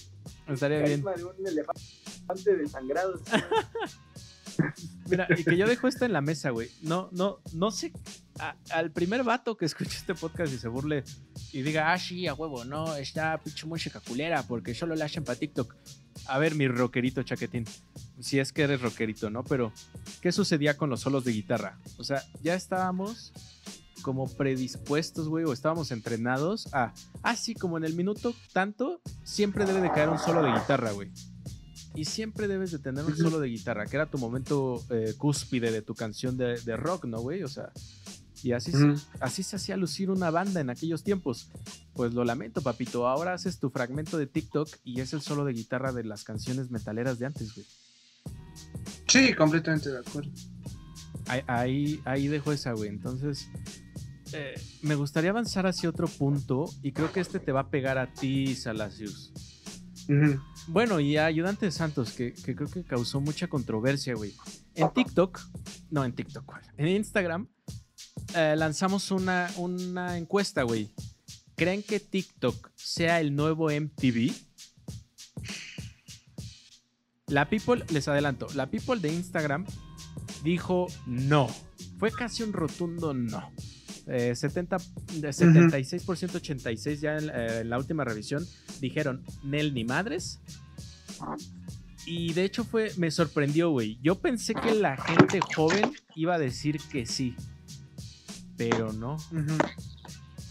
Estaría 0.47 0.79
bien. 0.79 1.05
Un 1.05 1.49
elefante 1.49 2.57
desangrado. 2.59 3.21
Mira, 5.09 5.27
y 5.37 5.45
que 5.45 5.57
yo 5.57 5.67
dejo 5.67 5.89
esto 5.89 6.05
en 6.05 6.13
la 6.13 6.21
mesa, 6.21 6.51
güey. 6.51 6.69
No, 6.83 7.09
no, 7.13 7.41
no 7.53 7.71
sé. 7.71 7.93
al 8.71 8.91
primer 8.91 9.25
vato 9.25 9.57
que 9.57 9.65
escuche 9.65 9.97
este 9.97 10.15
podcast 10.15 10.53
y 10.53 10.59
se 10.59 10.69
burle 10.69 11.05
y 11.53 11.63
diga, 11.63 11.93
ah, 11.93 11.99
sí, 11.99 12.27
a 12.27 12.35
huevo, 12.35 12.65
no, 12.65 12.97
está 12.97 13.39
pinche 13.39 13.67
música 13.67 14.01
culera 14.01 14.43
porque 14.45 14.75
solo 14.75 14.95
la 14.95 15.07
hacen 15.07 15.25
para 15.25 15.39
TikTok. 15.39 15.75
A 16.27 16.39
ver, 16.39 16.55
mi 16.55 16.69
rockerito 16.69 17.23
chaquetín. 17.23 17.65
Si 18.21 18.39
es 18.39 18.53
que 18.53 18.63
eres 18.63 18.81
rockerito, 18.81 19.31
¿no? 19.31 19.43
Pero, 19.45 19.73
¿qué 20.21 20.33
sucedía 20.33 20.77
con 20.77 20.91
los 20.91 21.01
solos 21.01 21.25
de 21.25 21.33
guitarra? 21.33 21.79
O 21.99 22.05
sea, 22.05 22.23
ya 22.43 22.55
estábamos 22.55 23.33
como 24.01 24.29
predispuestos, 24.29 25.29
güey, 25.29 25.45
o 25.45 25.53
estábamos 25.53 25.91
entrenados 25.91 26.73
a, 26.73 26.93
ah, 27.23 27.37
sí, 27.37 27.55
como 27.55 27.77
en 27.79 27.85
el 27.85 27.95
minuto 27.95 28.35
tanto, 28.53 29.01
siempre 29.25 29.65
debe 29.65 29.81
de 29.81 29.91
caer 29.91 30.09
un 30.09 30.19
solo 30.19 30.43
de 30.43 30.53
guitarra, 30.53 30.93
güey. 30.93 31.11
Y 31.95 32.05
siempre 32.05 32.47
debes 32.49 32.71
de 32.71 32.79
tener 32.79 33.05
un 33.05 33.17
solo 33.17 33.41
de 33.41 33.49
guitarra, 33.49 33.87
que 33.87 33.97
era 33.97 34.07
tu 34.07 34.17
momento 34.19 34.83
eh, 34.91 35.15
cúspide 35.19 35.73
de 35.73 35.83
tu 35.83 35.95
canción 35.95 36.37
de, 36.37 36.61
de 36.61 36.77
rock, 36.77 37.05
¿no, 37.07 37.21
güey? 37.21 37.43
O 37.43 37.49
sea, 37.49 37.71
y 38.43 38.53
así, 38.53 38.71
se- 38.73 38.79
así 39.21 39.43
se 39.43 39.57
hacía 39.57 39.77
lucir 39.77 40.09
una 40.11 40.31
banda 40.31 40.61
en 40.61 40.71
aquellos 40.71 41.03
tiempos. 41.03 41.49
Pues 41.95 42.15
lo 42.15 42.25
lamento, 42.25 42.63
papito. 42.63 43.09
Ahora 43.09 43.35
haces 43.35 43.59
tu 43.59 43.71
fragmento 43.71 44.17
de 44.19 44.27
TikTok 44.29 44.69
y 44.85 45.01
es 45.01 45.13
el 45.13 45.21
solo 45.21 45.45
de 45.45 45.53
guitarra 45.53 45.93
de 45.93 46.05
las 46.05 46.23
canciones 46.25 46.71
metaleras 46.71 47.19
de 47.19 47.27
antes, 47.27 47.55
güey. 47.55 47.67
Sí, 49.09 49.35
completamente 49.35 49.91
de 49.91 49.99
acuerdo. 49.99 50.31
Ahí, 51.27 51.43
ahí, 51.49 52.01
ahí 52.05 52.29
dejo 52.29 52.53
esa, 52.53 52.73
güey. 52.73 52.89
Entonces, 52.89 53.49
eh, 54.33 54.55
me 54.83 54.95
gustaría 54.95 55.31
avanzar 55.31 55.67
hacia 55.67 55.89
otro 55.91 56.07
punto 56.07 56.67
y 56.83 56.93
creo 56.93 57.13
que 57.13 57.21
este 57.21 57.41
te 57.41 57.51
va 57.53 57.61
a 57.63 57.69
pegar 57.69 57.99
a 57.99 58.13
ti, 58.13 58.55
Salacius. 58.55 59.33
Bueno, 60.67 60.99
y 61.01 61.17
a 61.17 61.27
Ayudante 61.27 61.67
de 61.67 61.73
Santos, 61.73 62.13
que, 62.13 62.33
que 62.33 62.55
creo 62.55 62.69
que 62.69 62.83
causó 62.83 63.21
mucha 63.21 63.49
controversia, 63.49 64.15
güey. 64.15 64.35
En 64.75 64.91
TikTok, 64.93 65.41
no 65.91 66.05
en 66.05 66.13
TikTok, 66.13 66.53
en 66.77 66.89
Instagram, 66.89 67.49
eh, 68.35 68.55
lanzamos 68.57 69.11
una, 69.11 69.51
una 69.57 70.17
encuesta, 70.17 70.63
güey. 70.63 70.91
¿Creen 71.57 71.83
que 71.83 72.01
TikTok 72.01 72.71
sea 72.75 73.21
el 73.21 73.35
nuevo 73.35 73.71
MTV? 73.71 74.33
La 77.27 77.49
People, 77.49 77.85
les 77.91 78.09
adelanto, 78.09 78.49
la 78.55 78.71
People 78.71 78.99
de 78.99 79.13
Instagram 79.13 79.67
dijo 80.43 80.89
no. 81.07 81.49
Fue 81.99 82.11
casi 82.11 82.43
un 82.43 82.53
rotundo 82.53 83.15
no. 83.15 83.53
Eh, 84.13 84.35
70, 84.35 84.77
de 85.21 85.29
76%, 85.29 86.41
86% 86.41 86.99
ya 87.01 87.17
en, 87.17 87.31
eh, 87.31 87.61
en 87.61 87.71
la 87.71 87.79
última 87.79 88.03
revisión 88.05 88.45
dijeron 88.81 89.23
Nel 89.45 89.73
ni 89.73 89.85
madres. 89.85 90.41
Y 92.07 92.33
de 92.33 92.45
hecho 92.45 92.65
fue, 92.65 92.91
me 92.97 93.11
sorprendió, 93.11 93.71
güey. 93.71 93.99
Yo 94.03 94.17
pensé 94.19 94.55
que 94.55 94.75
la 94.75 94.97
gente 94.97 95.39
joven 95.55 95.93
iba 96.17 96.35
a 96.35 96.39
decir 96.39 96.81
que 96.91 97.07
sí. 97.07 97.37
Pero 98.57 98.93
no. 98.93 99.17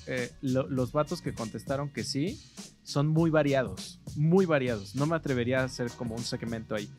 Eh, 0.08 0.32
lo- 0.41 0.67
los 0.69 0.91
vatos 0.91 1.22
que 1.22 1.34
contestaron 1.34 1.89
que 1.89 2.04
sí 2.04 2.41
son 2.84 3.08
muy 3.08 3.30
variados. 3.30 4.00
Muy 4.15 4.45
variados. 4.45 4.95
No 4.95 5.06
me 5.06 5.15
atrevería 5.15 5.62
a 5.62 5.65
hacer 5.65 5.91
como 5.91 6.15
un 6.15 6.24
segmento 6.24 6.76
ahí. 6.76 6.89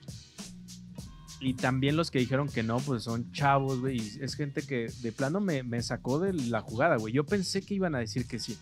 Y 1.41 1.55
también 1.55 1.97
los 1.97 2.11
que 2.11 2.19
dijeron 2.19 2.49
que 2.49 2.63
no, 2.63 2.79
pues 2.81 3.05
son 3.05 3.33
chavos, 3.33 3.81
güey. 3.81 3.97
y 3.97 4.19
Es 4.21 4.35
gente 4.35 4.63
que 4.63 4.93
de 5.01 5.11
plano 5.11 5.41
me, 5.41 5.63
me 5.63 5.83
sacó 5.83 6.19
de 6.19 6.35
la 6.35 6.61
jugada, 6.61 6.97
güey. 6.97 7.15
Yo 7.15 7.25
pensé 7.25 7.63
que 7.63 7.75
iban 7.75 7.95
a 7.95 7.99
decir 7.99 8.27
que 8.27 8.39
sí. 8.39 8.59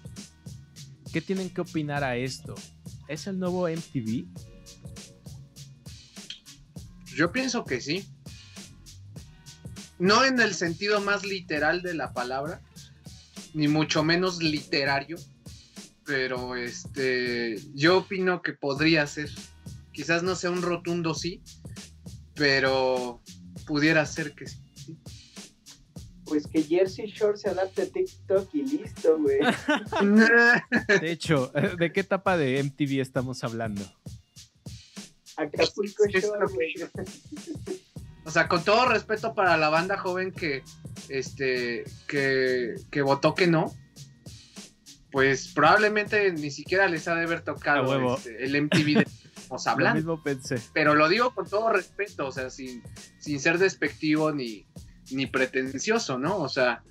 ¿Qué 1.13 1.21
tienen 1.21 1.51
que 1.51 1.61
opinar 1.61 2.05
a 2.05 2.17
esto? 2.17 2.55
¿Es 3.09 3.27
el 3.27 3.39
nuevo 3.39 3.69
MTV? 3.69 4.27
Yo 7.17 7.33
pienso 7.33 7.65
que 7.65 7.81
sí. 7.81 8.09
No 9.99 10.25
en 10.25 10.39
el 10.39 10.55
sentido 10.55 11.01
más 11.01 11.25
literal 11.25 11.83
de 11.83 11.95
la 11.95 12.13
palabra, 12.13 12.63
ni 13.55 13.67
mucho 13.67 14.05
menos 14.05 14.41
literario, 14.41 15.17
pero 16.05 16.55
este, 16.55 17.57
yo 17.75 17.99
opino 17.99 18.41
que 18.41 18.53
podría 18.53 19.05
ser. 19.09 19.31
Quizás 19.93 20.23
no 20.23 20.37
sea 20.37 20.51
un 20.51 20.63
rotundo 20.63 21.15
sí, 21.15 21.43
pero 22.39 23.21
pudiera 23.67 24.07
ser 24.07 24.33
que 24.33 24.47
sí. 24.47 24.65
Pues 26.25 26.47
que 26.47 26.63
Jersey 26.63 27.07
Shore 27.07 27.39
se 27.39 27.51
adapte 27.51 27.83
a 27.83 27.87
TikTok 27.87 28.55
y 28.55 28.63
listo, 28.63 29.19
güey. 29.19 29.39
De 31.01 31.11
hecho, 31.11 31.51
¿de 31.79 31.93
qué 31.93 32.01
etapa 32.01 32.37
de 32.37 32.63
MTV 32.63 33.01
estamos 33.01 33.43
hablando? 33.45 33.83
Acapulco 35.37 36.07
Shore, 36.07 36.47
güey. 36.53 36.75
O 38.25 38.31
sea, 38.31 38.47
con 38.47 38.63
todo 38.63 38.87
respeto 38.87 39.35
para 39.35 39.57
la 39.57 39.71
banda 39.71 39.97
joven 39.97 40.33
que, 40.33 40.63
este, 41.09 41.85
que, 42.07 42.75
que 42.91 43.01
votó 43.01 43.35
que 43.35 43.47
no, 43.47 43.75
pues 45.11 45.49
probablemente 45.49 46.31
ni 46.33 46.51
siquiera 46.51 46.87
les 46.89 47.09
ha 47.09 47.15
de 47.15 47.25
haber 47.25 47.41
tocado 47.41 48.17
este, 48.17 48.45
el 48.45 48.63
MTV 48.63 48.99
de 48.99 49.07
estamos 49.57 49.83
Lo 49.83 49.95
mismo 49.95 50.23
pensé. 50.23 50.61
Pero 50.73 50.95
lo 50.95 51.09
digo 51.09 51.35
con 51.35 51.49
todo 51.49 51.71
respeto, 51.71 52.27
o 52.27 52.33
sea, 52.33 52.51
sin, 52.51 52.83
sin 53.19 53.41
ser 53.41 53.59
despectivo 53.59 54.33
ni, 54.33 54.67
ni 55.11 55.27
pretencioso, 55.27 56.19
¿no? 56.19 56.39
O 56.39 56.49
sea, 56.49 56.83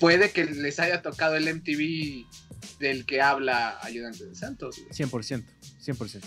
puede 0.00 0.30
que 0.30 0.44
les 0.44 0.78
haya 0.80 1.02
tocado 1.02 1.36
el 1.36 1.52
MTV 1.54 2.26
del 2.78 3.06
que 3.06 3.22
habla 3.22 3.78
Ayudante 3.82 4.24
de 4.26 4.34
Santos. 4.34 4.78
güey. 4.78 4.90
100%, 4.90 5.44
100%. 5.84 6.22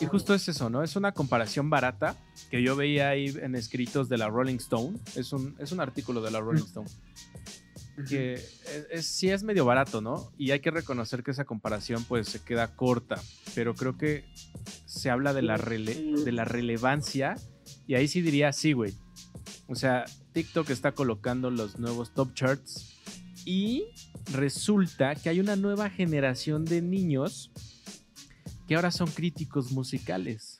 Y 0.00 0.06
justo 0.06 0.34
es 0.34 0.48
eso, 0.48 0.68
¿no? 0.68 0.82
Es 0.82 0.96
una 0.96 1.12
comparación 1.12 1.70
barata 1.70 2.16
que 2.50 2.62
yo 2.62 2.76
veía 2.76 3.08
ahí 3.10 3.34
en 3.40 3.54
escritos 3.54 4.08
de 4.08 4.18
la 4.18 4.28
Rolling 4.28 4.56
Stone. 4.56 4.98
Es 5.16 5.32
un, 5.32 5.54
es 5.58 5.72
un 5.72 5.80
artículo 5.80 6.20
de 6.20 6.30
la 6.30 6.40
Rolling 6.40 6.64
Stone. 6.64 6.88
Que 8.06 8.34
es, 8.34 8.62
es- 8.90 9.06
sí 9.06 9.30
es 9.30 9.42
medio 9.42 9.64
barato, 9.64 10.00
¿no? 10.00 10.32
Y 10.38 10.50
hay 10.50 10.60
que 10.60 10.70
reconocer 10.70 11.22
que 11.22 11.30
esa 11.30 11.44
comparación 11.44 12.04
pues 12.04 12.28
se 12.28 12.40
queda 12.42 12.76
corta. 12.76 13.20
Pero 13.54 13.74
creo 13.74 13.96
que 13.96 14.24
se 14.86 15.10
habla 15.10 15.32
de 15.32 15.42
la, 15.42 15.56
rele- 15.56 16.22
de 16.24 16.32
la 16.32 16.44
relevancia. 16.44 17.36
Y 17.86 17.94
ahí 17.94 18.08
sí 18.08 18.20
diría 18.22 18.52
sí, 18.52 18.72
güey. 18.72 18.94
O 19.66 19.74
sea, 19.74 20.04
TikTok 20.32 20.70
está 20.70 20.92
colocando 20.92 21.50
los 21.50 21.78
nuevos 21.78 22.12
top 22.14 22.34
charts. 22.34 22.94
Y 23.44 23.84
resulta 24.32 25.14
que 25.14 25.30
hay 25.30 25.40
una 25.40 25.56
nueva 25.56 25.88
generación 25.90 26.64
de 26.64 26.82
niños 26.82 27.50
que 28.66 28.74
ahora 28.74 28.90
son 28.90 29.08
críticos 29.10 29.72
musicales. 29.72 30.57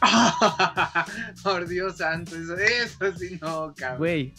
Por 1.42 1.68
Dios 1.68 1.96
santo, 1.98 2.36
eso, 2.36 2.56
eso 2.56 3.16
sí 3.18 3.38
no, 3.40 3.74
cabrón. 3.76 3.98
Güey, 3.98 4.34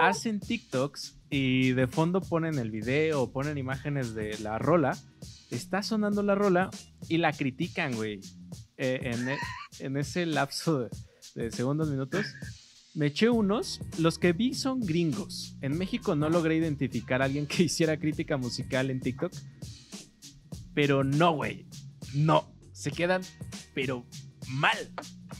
hacen 0.00 0.40
TikToks 0.40 1.16
y 1.30 1.72
de 1.72 1.86
fondo 1.86 2.20
ponen 2.20 2.58
el 2.58 2.70
video 2.70 3.22
o 3.22 3.32
ponen 3.32 3.58
imágenes 3.58 4.14
de 4.14 4.38
la 4.38 4.58
rola. 4.58 4.96
Está 5.50 5.82
sonando 5.82 6.22
la 6.22 6.34
rola 6.34 6.70
y 7.08 7.18
la 7.18 7.32
critican, 7.32 7.94
güey. 7.94 8.20
Eh, 8.76 9.00
en, 9.02 9.28
e- 9.28 9.38
en 9.80 9.96
ese 9.96 10.26
lapso 10.26 10.80
de, 10.80 10.90
de 11.34 11.50
segundos, 11.52 11.90
minutos. 11.90 12.26
Me 12.94 13.06
eché 13.06 13.28
unos. 13.28 13.80
Los 13.98 14.18
que 14.18 14.32
vi 14.32 14.54
son 14.54 14.80
gringos. 14.80 15.56
En 15.60 15.76
México 15.76 16.14
no 16.14 16.28
logré 16.28 16.56
identificar 16.56 17.22
a 17.22 17.26
alguien 17.26 17.46
que 17.46 17.62
hiciera 17.64 17.96
crítica 17.98 18.36
musical 18.36 18.90
en 18.90 19.00
TikTok. 19.00 19.32
Pero 20.74 21.04
no, 21.04 21.32
güey. 21.32 21.66
No. 22.14 22.52
Se 22.72 22.90
quedan, 22.90 23.22
pero 23.72 24.04
mal. 24.48 24.92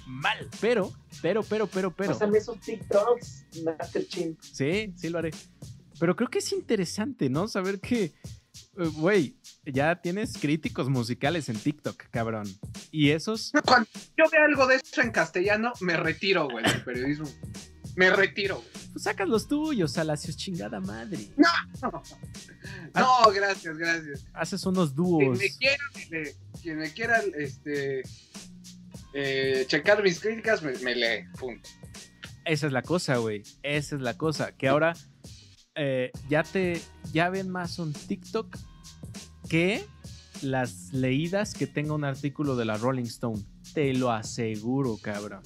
Mal. 0.06 0.48
Pero, 0.60 0.92
pero, 1.22 1.42
pero, 1.42 1.66
pero, 1.66 1.90
pero. 1.94 2.12
Pásame 2.12 2.38
esos 2.38 2.58
TikToks, 2.60 3.46
Master 3.64 4.06
Chimp. 4.08 4.40
Sí, 4.42 4.92
sí 4.96 5.08
lo 5.08 5.18
haré. 5.18 5.30
Pero 5.98 6.16
creo 6.16 6.28
que 6.28 6.38
es 6.40 6.52
interesante, 6.52 7.30
¿no? 7.30 7.46
Saber 7.48 7.80
que, 7.80 8.04
eh, 8.04 8.12
güey, 8.94 9.36
ya 9.64 10.00
tienes 10.02 10.36
críticos 10.38 10.88
musicales 10.88 11.48
en 11.48 11.56
TikTok, 11.56 11.96
cabrón. 12.10 12.46
Y 12.90 13.10
esos, 13.10 13.52
Cuando 13.64 13.88
yo 14.16 14.24
veo 14.30 14.44
algo 14.44 14.66
de 14.66 14.76
eso 14.76 15.00
en 15.00 15.12
castellano, 15.12 15.72
me 15.80 15.96
retiro, 15.96 16.48
güey, 16.50 16.64
del 16.64 16.82
periodismo. 16.84 17.26
Me 17.96 18.10
retiro, 18.10 18.56
güey. 18.56 18.68
pues 18.92 19.04
sacas 19.04 19.28
los 19.28 19.46
tuyos, 19.46 19.96
Alacios, 19.98 20.36
chingada 20.36 20.80
madre. 20.80 21.28
No, 22.94 23.30
gracias, 23.32 23.76
gracias. 23.78 24.26
Haces 24.32 24.66
unos 24.66 24.92
Quien 24.92 24.96
dúos. 24.96 25.38
me 25.38 25.48
quiera, 25.50 25.84
quien 26.60 26.78
me 26.78 26.92
quiera 26.92 27.22
este, 27.38 28.02
eh, 29.14 29.64
checar 29.68 30.02
mis 30.02 30.20
críticas, 30.20 30.62
me, 30.62 30.72
me 30.78 30.94
lee, 30.94 31.24
punto. 31.38 31.68
Esa 32.44 32.66
es 32.66 32.72
la 32.72 32.82
cosa, 32.82 33.16
güey. 33.16 33.42
Esa 33.62 33.96
es 33.96 34.02
la 34.02 34.18
cosa. 34.18 34.52
Que 34.52 34.68
ahora 34.68 34.92
eh, 35.74 36.10
ya 36.28 36.42
te, 36.42 36.80
ya 37.12 37.30
ven 37.30 37.48
más 37.48 37.78
un 37.78 37.92
TikTok 37.92 38.54
que 39.48 39.84
las 40.42 40.92
leídas 40.92 41.54
que 41.54 41.66
tenga 41.66 41.94
un 41.94 42.04
artículo 42.04 42.54
de 42.56 42.64
la 42.66 42.76
Rolling 42.76 43.04
Stone. 43.04 43.42
Te 43.72 43.94
lo 43.94 44.10
aseguro, 44.12 44.98
cabrón. 45.00 45.42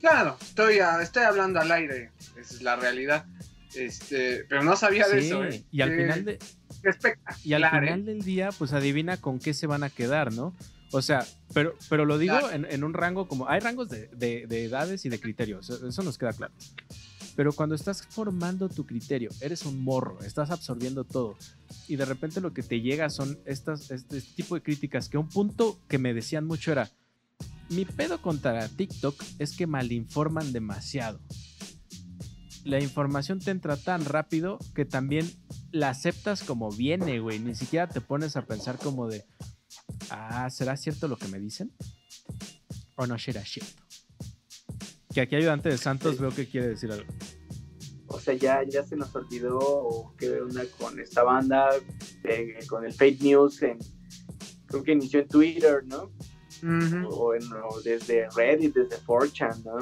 Claro, 0.00 0.36
estoy, 0.40 0.78
a- 0.78 1.02
estoy 1.02 1.24
hablando 1.24 1.60
al 1.60 1.70
aire, 1.70 2.10
esa 2.38 2.54
es 2.54 2.62
la 2.62 2.76
realidad. 2.76 3.26
Este, 3.74 4.44
pero 4.48 4.64
no 4.64 4.74
sabía 4.74 5.06
de 5.06 5.20
eso, 5.20 5.44
¿eh? 5.44 5.62
y 5.70 5.80
al 5.82 5.90
Qué- 5.90 5.96
final 5.96 6.24
de, 6.24 6.38
qué 6.82 6.88
espectacular, 6.88 7.36
y 7.46 7.52
al 7.52 7.62
¿eh? 7.64 7.70
final 7.70 8.04
del 8.04 8.22
día, 8.22 8.48
pues 8.58 8.72
adivina 8.72 9.16
con 9.18 9.38
qué 9.38 9.54
se 9.54 9.66
van 9.68 9.84
a 9.84 9.90
quedar, 9.90 10.32
¿no? 10.32 10.56
O 10.92 11.02
sea, 11.02 11.24
pero, 11.54 11.74
pero 11.88 12.04
lo 12.04 12.18
digo 12.18 12.38
Claro. 12.38 12.52
en, 12.52 12.64
en 12.64 12.82
un 12.84 12.94
rango 12.94 13.28
como. 13.28 13.48
Hay 13.48 13.60
rangos 13.60 13.88
de, 13.88 14.08
de- 14.08 14.46
de 14.48 14.64
edades 14.64 15.04
y 15.04 15.08
de 15.08 15.20
criterios. 15.20 15.70
Eso 15.70 15.86
eso 15.86 16.02
nos 16.02 16.18
queda 16.18 16.32
claro. 16.32 16.52
Pero 17.36 17.52
cuando 17.52 17.74
estás 17.76 18.02
formando 18.06 18.68
tu 18.68 18.84
criterio, 18.84 19.30
eres 19.40 19.64
un 19.64 19.82
morro, 19.84 20.18
estás 20.22 20.50
absorbiendo 20.50 21.04
todo. 21.04 21.36
Y 21.86 21.96
de 21.96 22.04
repente 22.04 22.40
lo 22.40 22.52
que 22.52 22.62
te 22.64 22.80
llega 22.80 23.08
son 23.08 23.38
estas, 23.46 23.90
este, 23.92 24.18
este 24.18 24.34
tipo 24.34 24.56
de 24.56 24.62
críticas. 24.62 25.08
Que 25.08 25.16
un 25.16 25.28
punto 25.28 25.78
que 25.88 25.98
me 25.98 26.12
decían 26.12 26.44
mucho 26.44 26.72
era: 26.72 26.90
Mi 27.68 27.84
pedo 27.84 28.20
contra 28.20 28.68
TikTok 28.68 29.22
es 29.38 29.56
que 29.56 29.66
malinforman 29.68 30.52
demasiado. 30.52 31.20
La 32.64 32.80
información 32.80 33.38
te 33.38 33.52
entra 33.52 33.76
tan 33.76 34.04
rápido 34.04 34.58
que 34.74 34.84
también 34.84 35.30
la 35.72 35.88
aceptas 35.90 36.42
como 36.42 36.70
viene, 36.70 37.20
güey. 37.20 37.38
Ni 37.38 37.54
siquiera 37.54 37.88
te 37.88 38.00
pones 38.02 38.36
a 38.36 38.44
pensar 38.44 38.76
como 38.76 39.08
de, 39.08 39.24
ah, 40.10 40.48
¿será 40.50 40.76
cierto 40.76 41.08
lo 41.08 41.16
que 41.16 41.28
me 41.28 41.38
dicen? 41.38 41.72
¿O 42.96 43.06
no 43.06 43.18
será 43.18 43.44
cierto? 43.44 43.82
Que 45.12 45.20
aquí 45.22 45.36
ayudante 45.36 45.68
de 45.68 45.78
Santos 45.78 46.16
Sí. 46.16 46.20
veo 46.22 46.30
que 46.30 46.46
quiere 46.48 46.68
decir 46.68 46.90
algo. 46.92 47.12
O 48.06 48.18
sea, 48.20 48.34
ya, 48.34 48.62
ya 48.68 48.82
se 48.84 48.96
nos 48.96 49.14
olvidó 49.14 50.14
qué 50.18 50.40
onda 50.40 50.62
con 50.78 50.98
esta 51.00 51.22
banda, 51.22 51.68
eh, 52.24 52.58
con 52.68 52.84
el 52.84 52.92
fake 52.92 53.20
news, 53.22 53.62
en, 53.62 53.78
creo 54.66 54.82
que 54.82 54.92
inició 54.92 55.20
en 55.20 55.28
Twitter, 55.28 55.84
¿no? 55.86 56.10
O, 57.08 57.34
en, 57.34 57.42
o 57.52 57.80
desde 57.82 58.28
Reddit, 58.36 58.74
desde 58.74 58.96
4chan, 59.04 59.64
¿no? 59.64 59.78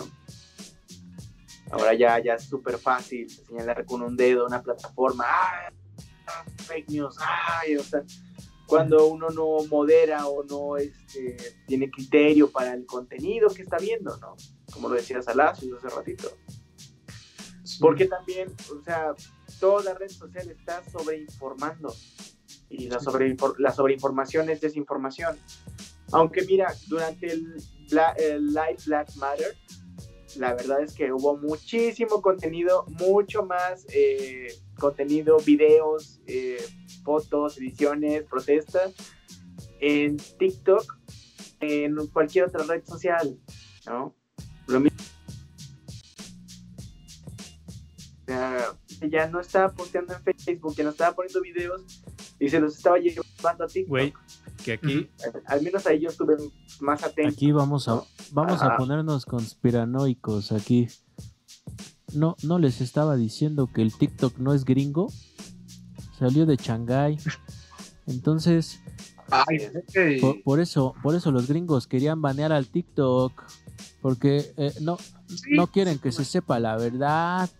Ahora 1.70 1.92
ya, 1.94 2.22
ya 2.22 2.34
es 2.34 2.44
súper 2.44 2.78
fácil 2.78 3.28
señalar 3.28 3.84
con 3.84 4.00
un 4.02 4.16
dedo 4.16 4.46
una 4.46 4.62
plataforma, 4.62 5.24
¡ah! 5.26 5.72
Fake 6.66 6.88
news, 6.90 7.16
¡ay! 7.20 7.76
O 7.76 7.82
sea, 7.82 8.02
cuando 8.68 9.06
uno 9.06 9.30
no 9.30 9.64
modera 9.68 10.26
o 10.28 10.44
no 10.44 10.76
este, 10.76 11.36
tiene 11.66 11.90
criterio 11.90 12.50
para 12.50 12.74
el 12.74 12.84
contenido 12.86 13.48
que 13.48 13.62
está 13.62 13.78
viendo, 13.78 14.16
¿no? 14.18 14.36
Como 14.72 14.88
lo 14.88 14.94
decía 14.94 15.20
Salacios 15.22 15.82
hace 15.82 15.94
ratito. 15.96 16.28
Porque 17.80 18.06
también, 18.06 18.54
o 18.70 18.82
sea, 18.82 19.14
toda 19.58 19.94
red 19.94 20.10
social 20.10 20.48
está 20.50 20.82
sobreinformando. 20.90 21.94
Y 22.70 22.88
la, 22.88 22.98
sobreinfor- 22.98 23.56
la 23.58 23.72
sobreinformación 23.72 24.50
es 24.50 24.60
desinformación. 24.60 25.38
Aunque 26.12 26.42
mira, 26.42 26.74
durante 26.88 27.32
el, 27.32 27.54
Bla- 27.90 28.14
el 28.18 28.48
Live 28.48 28.78
Black 28.86 29.14
Matter, 29.16 29.56
la 30.36 30.54
verdad 30.54 30.82
es 30.82 30.92
que 30.94 31.10
hubo 31.12 31.36
muchísimo 31.38 32.20
contenido, 32.20 32.84
mucho 33.00 33.44
más 33.44 33.86
eh, 33.92 34.48
contenido, 34.78 35.36
videos, 35.44 36.20
eh, 36.26 36.58
fotos, 37.04 37.58
ediciones, 37.58 38.24
protestas 38.24 38.94
en 39.80 40.16
TikTok, 40.16 40.98
en 41.60 41.96
cualquier 42.08 42.46
otra 42.46 42.64
red 42.64 42.84
social, 42.84 43.38
¿no? 43.86 44.14
Lo 44.66 44.80
mismo. 44.80 44.98
O 48.22 48.30
sea, 48.30 48.74
ya 49.10 49.28
no 49.28 49.40
estaba 49.40 49.72
posteando 49.72 50.14
en 50.14 50.22
Facebook, 50.38 50.74
ya 50.76 50.84
no 50.84 50.90
estaba 50.90 51.14
poniendo 51.14 51.40
videos 51.40 51.82
y 52.38 52.48
se 52.48 52.60
los 52.60 52.76
estaba 52.76 52.98
llevando 52.98 53.64
a 53.64 53.66
TikTok. 53.66 53.88
Güey, 53.88 54.12
que 54.64 54.72
aquí, 54.72 55.10
Al- 55.24 55.42
Al 55.46 55.62
menos 55.62 55.86
ahí 55.86 56.00
yo 56.00 56.08
estuve 56.10 56.36
más 56.80 57.02
atento. 57.02 57.30
Aquí 57.30 57.52
vamos 57.52 57.88
a 57.88 58.02
vamos 58.32 58.62
a 58.62 58.76
ponernos 58.76 59.24
conspiranoicos 59.24 60.52
aquí. 60.52 60.88
No, 62.14 62.36
no 62.42 62.58
les 62.58 62.80
estaba 62.80 63.16
diciendo 63.16 63.70
que 63.72 63.82
el 63.82 63.92
TikTok 63.92 64.38
no 64.38 64.54
es 64.54 64.64
gringo. 64.64 65.12
Salió 66.18 66.46
de 66.46 66.56
Shanghái. 66.56 67.18
Entonces, 68.06 68.80
Ay, 69.30 69.70
por, 70.20 70.42
por 70.42 70.60
eso, 70.60 70.94
por 71.02 71.14
eso 71.14 71.30
los 71.30 71.46
gringos 71.48 71.86
querían 71.86 72.22
banear 72.22 72.52
al 72.52 72.66
TikTok. 72.66 73.44
Porque 74.00 74.52
eh, 74.56 74.72
no, 74.80 74.96
Sí, 75.26 75.50
no 75.50 75.66
quieren 75.66 75.98
que 75.98 76.10
se 76.12 76.24
sepa 76.24 76.58
la 76.58 76.76
verdad. 76.78 77.50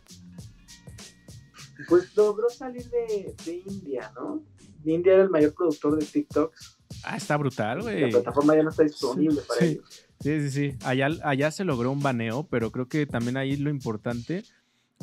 Pues 1.89 2.17
logró 2.17 2.49
salir 2.51 2.89
de, 2.91 3.35
de 3.45 3.63
India, 3.67 4.11
¿no? 4.15 4.43
India 4.85 5.15
era 5.15 5.23
el 5.25 5.31
mayor 5.31 5.53
productor 5.55 5.99
de 5.99 6.07
TikToks. 6.07 6.79
ah, 7.05 7.17
está 7.17 7.37
brutal, 7.37 7.79
La 7.79 7.83
güey. 7.85 8.11
plataforma 8.11 8.57
ya 8.57 8.63
no 8.63 8.71
está 8.71 8.85
disponible 8.85 9.43
para 9.43 9.61
sí. 9.61 9.67
ellos. 9.67 10.08
Sí, 10.21 10.41
sí, 10.41 10.51
sí. 10.51 10.77
Allá, 10.85 11.09
allá 11.23 11.51
se 11.51 11.65
logró 11.65 11.93
un 11.93 12.03
baneo, 12.03 12.47
pero 12.51 12.73
creo 12.73 12.89
que 12.89 13.07
también 13.07 13.37
ahí 13.37 13.57
lo 13.57 13.71
importante 13.71 14.45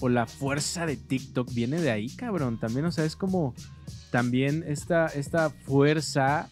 o 0.02 0.10
la 0.10 0.26
fuerza 0.26 0.86
de 0.86 0.98
TikTok 0.98 1.54
viene 1.54 1.82
de 1.82 1.92
ahí, 1.92 2.10
cabrón. 2.10 2.60
También, 2.60 2.86
o 2.86 2.92
sea, 2.92 3.06
es 3.06 3.16
como 3.16 3.54
también 4.12 4.64
esta, 4.68 5.08
esta 5.08 5.50
fuerza, 5.50 6.50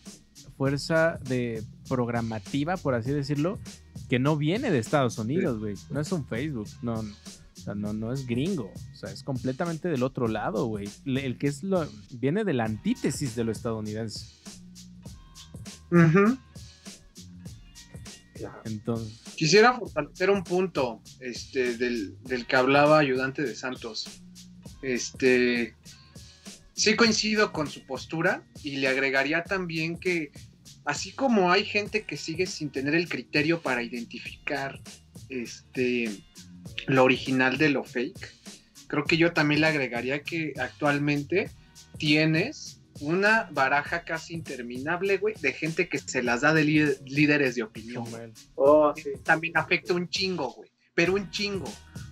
fuerza 0.58 1.20
de 1.28 1.64
programativa, 1.90 2.78
por 2.78 2.94
así 2.94 3.12
decirlo, 3.12 3.60
que 4.10 4.20
no 4.20 4.38
viene 4.38 4.72
de 4.72 4.80
Estados 4.80 5.18
Unidos, 5.18 5.60
güey. 5.60 5.76
No 5.90 6.00
es 6.00 6.12
un 6.12 6.26
Facebook, 6.26 6.70
no, 6.82 7.04
no. 7.04 7.14
O 7.56 7.66
sea, 7.66 7.76
no, 7.76 7.94
no 7.94 8.12
es 8.12 8.28
gringo. 8.28 8.72
O 8.92 8.96
sea, 8.96 9.10
es 9.10 9.24
completamente 9.24 9.88
del 9.88 10.04
otro 10.04 10.28
lado, 10.28 10.66
güey. 10.66 10.90
El 11.06 11.38
que 11.38 11.48
es 11.48 11.64
lo. 11.64 11.88
viene 12.12 12.44
de 12.44 12.54
la 12.54 12.66
antítesis 12.66 13.36
de 13.36 13.44
lo 13.46 13.52
estadounidense. 13.52 14.26
Ujú. 15.92 16.38
Entonces. 18.66 19.22
Quisiera 19.36 19.78
fortalecer 19.78 20.30
un 20.30 20.44
punto 20.44 21.02
este, 21.20 21.78
del, 21.78 22.18
del 22.24 22.46
que 22.46 22.56
hablaba 22.56 23.00
ayudante 23.00 23.42
de 23.44 23.56
Santos. 23.56 24.22
Este, 24.82 25.76
sí 26.74 26.96
coincido 26.96 27.52
con 27.52 27.68
su 27.68 27.86
postura 27.86 28.44
y 28.64 28.78
le 28.78 28.88
agregaría 28.88 29.44
también 29.44 29.98
que 29.98 30.32
así 30.86 31.12
como 31.12 31.52
hay 31.52 31.64
gente 31.64 32.04
que 32.06 32.18
sigue 32.18 32.46
sin 32.46 32.70
tener 32.70 32.96
el 32.96 33.08
criterio 33.08 33.62
para 33.62 33.84
identificar 33.84 34.82
este, 35.30 36.10
lo 36.88 37.04
original 37.04 37.58
de 37.58 37.70
lo 37.70 37.84
fake, 37.84 38.34
creo 38.88 39.06
que 39.06 39.18
yo 39.18 39.34
también 39.34 39.62
le 39.62 39.68
agregaría 39.68 40.24
que 40.24 40.54
actualmente 40.60 41.50
tienes 41.98 42.82
una 43.04 43.50
baraja 43.52 44.04
casi 44.04 44.34
interminable, 44.34 45.18
güey, 45.18 45.36
de 45.42 45.54
gente 45.54 45.88
que 45.90 46.00
se 46.00 46.24
las 46.24 46.42
da 46.42 46.54
de 46.54 46.64
lí- 46.64 46.98
líderes 47.06 47.56
de 47.56 47.64
opinión. 47.64 48.06
Oh, 48.56 48.94
sí. 48.96 49.12
también 49.24 49.58
afecta 49.58 49.94
un 49.94 50.10
chingo, 50.10 50.52
güey. 50.54 50.70
Pero 50.96 51.14
un 51.16 51.30
chingo. 51.32 51.66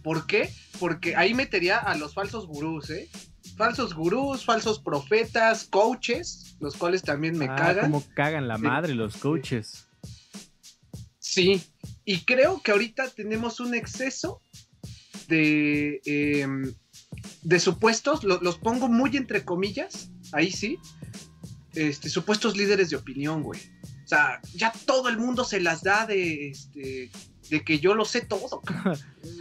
¿Por 0.04 0.26
qué? 0.26 0.50
Porque 0.80 1.16
ahí 1.16 1.34
metería 1.36 1.78
a 1.78 1.96
los 1.96 2.14
falsos 2.16 2.48
gurús, 2.48 2.90
¿eh? 2.90 3.10
Falsos 3.56 3.94
gurús, 3.94 4.44
falsos 4.44 4.80
profetas, 4.80 5.66
coaches, 5.66 6.56
los 6.60 6.76
cuales 6.76 7.04
también 7.04 7.38
me 7.38 7.46
ah, 7.46 7.56
cagan. 7.56 7.92
Como 7.92 8.04
cagan 8.16 8.48
la 8.48 8.56
Sí. 8.58 8.64
madre 8.64 8.96
los 8.96 9.18
coaches. 9.18 9.86
Sí. 11.20 11.62
Y 12.06 12.22
creo 12.26 12.62
que 12.64 12.72
ahorita 12.72 13.10
tenemos 13.10 13.60
un 13.60 13.76
exceso 13.76 14.42
de, 15.28 16.02
eh, 16.06 16.48
de 17.44 17.60
supuestos, 17.60 18.24
lo- 18.24 18.40
los 18.42 18.58
pongo 18.58 18.88
muy 18.88 19.16
entre 19.18 19.44
comillas, 19.46 20.10
ahí 20.32 20.52
sí, 20.52 20.78
este, 21.74 22.10
supuestos 22.10 22.58
líderes 22.58 22.90
de 22.90 22.96
opinión, 22.98 23.44
güey. 23.44 23.60
O 24.04 24.08
sea, 24.08 24.42
ya 24.54 24.74
todo 24.86 25.08
el 25.10 25.18
mundo 25.18 25.46
se 25.46 25.62
las 25.62 25.84
da 25.84 26.06
de, 26.06 26.50
este, 26.50 27.10
de 27.50 27.64
que 27.64 27.80
yo 27.80 27.96
lo 27.96 28.04
sé 28.04 28.22
todo. 28.22 28.62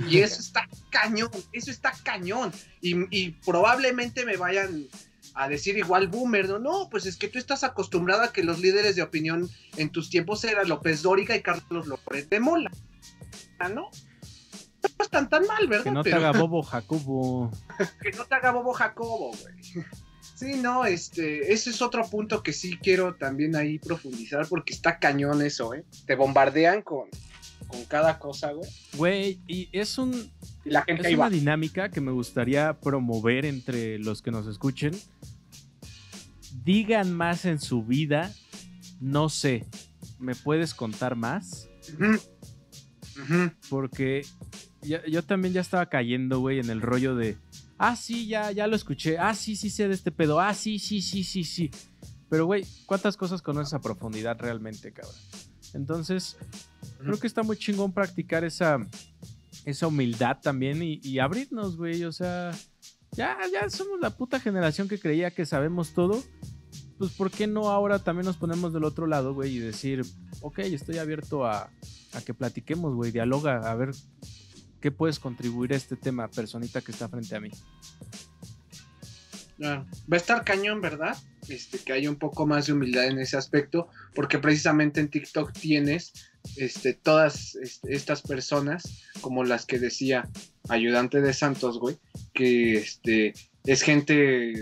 Y 0.08 0.18
eso 0.18 0.40
está 0.40 0.68
cañón, 0.90 1.30
eso 1.52 1.70
está 1.72 1.92
cañón. 2.04 2.52
Y, 2.80 2.94
y 3.16 3.30
probablemente 3.44 4.24
me 4.24 4.36
vayan 4.36 4.86
a 5.34 5.48
decir 5.48 5.76
igual 5.76 6.08
boomer, 6.08 6.48
¿no? 6.48 6.58
No, 6.60 6.88
pues 6.90 7.06
es 7.06 7.16
que 7.16 7.28
tú 7.28 7.38
estás 7.38 7.64
acostumbrado 7.64 8.22
a 8.22 8.32
que 8.32 8.44
los 8.44 8.60
líderes 8.60 8.94
de 8.96 9.02
opinión 9.02 9.48
en 9.76 9.90
tus 9.90 10.08
tiempos 10.08 10.44
eran 10.44 10.68
López 10.68 11.02
Dóriga 11.02 11.34
y 11.36 11.42
Carlos 11.42 11.86
López 11.88 12.28
de 12.30 12.38
Mola. 12.40 12.70
¿No? 13.74 13.90
No 15.00 15.04
están 15.04 15.30
tan 15.30 15.46
mal, 15.46 15.66
¿verdad? 15.66 15.84
Que 15.84 15.90
no 15.92 16.02
te 16.04 16.12
haga 16.12 16.32
bobo 16.38 16.62
Jacobo. 16.62 17.50
que 18.02 18.10
no 18.12 18.26
te 18.26 18.34
haga 18.34 18.50
bobo 18.52 18.74
Jacobo, 18.74 19.30
güey. 19.30 19.84
Sí, 20.34 20.56
no, 20.60 20.84
este, 20.84 21.52
ese 21.54 21.70
es 21.70 21.80
otro 21.80 22.04
punto 22.10 22.42
que 22.42 22.52
sí 22.52 22.76
quiero 22.82 23.14
también 23.14 23.56
ahí 23.56 23.78
profundizar 23.78 24.46
porque 24.46 24.74
está 24.74 24.98
cañón 24.98 25.40
eso, 25.40 25.72
¿eh? 25.74 25.84
Te 26.06 26.16
bombardean 26.16 26.82
con, 26.82 27.08
con 27.66 27.82
cada 27.86 28.18
cosa, 28.18 28.52
güey. 28.52 28.68
Güey, 28.94 29.40
y 29.46 29.68
es 29.72 29.96
un 29.96 30.30
Y 30.66 30.70
la 30.70 30.82
gente 30.82 31.08
es 31.08 31.14
una 31.14 31.24
va. 31.24 31.30
dinámica 31.30 31.90
que 31.90 32.02
me 32.02 32.12
gustaría 32.12 32.78
promover 32.78 33.46
entre 33.46 33.98
los 33.98 34.20
que 34.20 34.30
nos 34.30 34.46
escuchen. 34.46 34.92
Digan 36.62 37.14
más 37.14 37.46
en 37.46 37.58
su 37.58 37.82
vida. 37.84 38.30
No 39.00 39.30
sé. 39.30 39.64
¿Me 40.18 40.34
puedes 40.34 40.74
contar 40.74 41.16
más? 41.16 41.68
Ujú. 41.94 42.20
Ujú. 43.22 43.50
Porque 43.68 44.24
yo 44.82 45.22
también 45.22 45.52
ya 45.54 45.60
estaba 45.60 45.86
cayendo, 45.86 46.40
güey, 46.40 46.58
en 46.58 46.70
el 46.70 46.80
rollo 46.80 47.14
de. 47.14 47.36
Ah, 47.78 47.96
sí, 47.96 48.26
ya, 48.26 48.50
ya 48.50 48.66
lo 48.66 48.76
escuché. 48.76 49.18
Ah, 49.18 49.34
sí, 49.34 49.56
sí 49.56 49.70
sé 49.70 49.88
de 49.88 49.94
este 49.94 50.10
pedo. 50.10 50.40
Ah, 50.40 50.54
sí, 50.54 50.78
sí, 50.78 51.02
sí, 51.02 51.24
sí, 51.24 51.44
sí. 51.44 51.70
Pero, 52.28 52.46
güey, 52.46 52.64
¿cuántas 52.86 53.16
cosas 53.16 53.42
conoces 53.42 53.74
a 53.74 53.80
profundidad 53.80 54.38
realmente, 54.38 54.92
cabrón? 54.92 55.14
Entonces, 55.74 56.36
creo 56.98 57.18
que 57.18 57.26
está 57.26 57.42
muy 57.42 57.56
chingón 57.56 57.92
practicar 57.92 58.44
esa, 58.44 58.78
esa 59.64 59.86
humildad 59.86 60.38
también 60.42 60.82
y, 60.82 61.00
y 61.02 61.18
abrirnos, 61.18 61.76
güey. 61.76 62.04
O 62.04 62.12
sea, 62.12 62.52
ya, 63.12 63.36
ya 63.52 63.68
somos 63.68 64.00
la 64.00 64.10
puta 64.10 64.40
generación 64.40 64.88
que 64.88 64.98
creía 64.98 65.30
que 65.30 65.46
sabemos 65.46 65.92
todo. 65.92 66.22
Pues, 66.98 67.12
¿por 67.12 67.30
qué 67.30 67.46
no 67.46 67.70
ahora 67.70 67.98
también 67.98 68.26
nos 68.26 68.36
ponemos 68.36 68.72
del 68.72 68.84
otro 68.84 69.06
lado, 69.06 69.34
güey? 69.34 69.56
Y 69.56 69.58
decir, 69.58 70.02
ok, 70.42 70.60
estoy 70.60 70.98
abierto 70.98 71.46
a, 71.46 71.70
a 72.12 72.20
que 72.24 72.34
platiquemos, 72.34 72.94
güey. 72.94 73.10
Dialoga, 73.10 73.70
a 73.70 73.74
ver 73.74 73.90
qué 74.80 74.90
puedes 74.90 75.18
contribuir 75.18 75.72
a 75.72 75.76
este 75.76 75.96
tema, 75.96 76.28
personita 76.28 76.80
que 76.80 76.92
está 76.92 77.08
frente 77.08 77.34
a 77.36 77.40
mí. 77.40 77.50
Claro. 79.56 79.84
Va 80.10 80.16
a 80.16 80.16
estar 80.16 80.42
cañón, 80.44 80.80
¿verdad? 80.80 81.16
Este, 81.48 81.78
que 81.78 81.92
haya 81.92 82.08
un 82.08 82.16
poco 82.16 82.46
más 82.46 82.66
de 82.66 82.72
humildad 82.72 83.06
en 83.06 83.18
ese 83.18 83.36
aspecto, 83.36 83.88
porque 84.14 84.38
precisamente 84.38 85.00
en 85.00 85.08
TikTok 85.10 85.52
tienes 85.52 86.12
este, 86.56 86.94
todas 86.94 87.56
este, 87.56 87.94
estas 87.94 88.22
personas, 88.22 89.02
como 89.20 89.44
las 89.44 89.66
que 89.66 89.78
decía 89.78 90.26
ayudante 90.70 91.20
de 91.20 91.34
Santos, 91.34 91.78
güey, 91.78 91.98
que 92.32 92.78
este, 92.78 93.34
es 93.64 93.82
gente, 93.82 94.54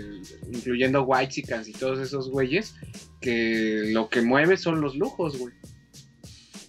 incluyendo 0.51 1.03
White 1.03 1.43
y 1.65 1.71
todos 1.73 1.99
esos 1.99 2.29
güeyes, 2.29 2.75
que 3.21 3.83
lo 3.93 4.09
que 4.09 4.21
mueve 4.21 4.57
son 4.57 4.81
los 4.81 4.97
lujos, 4.97 5.37
güey. 5.37 5.53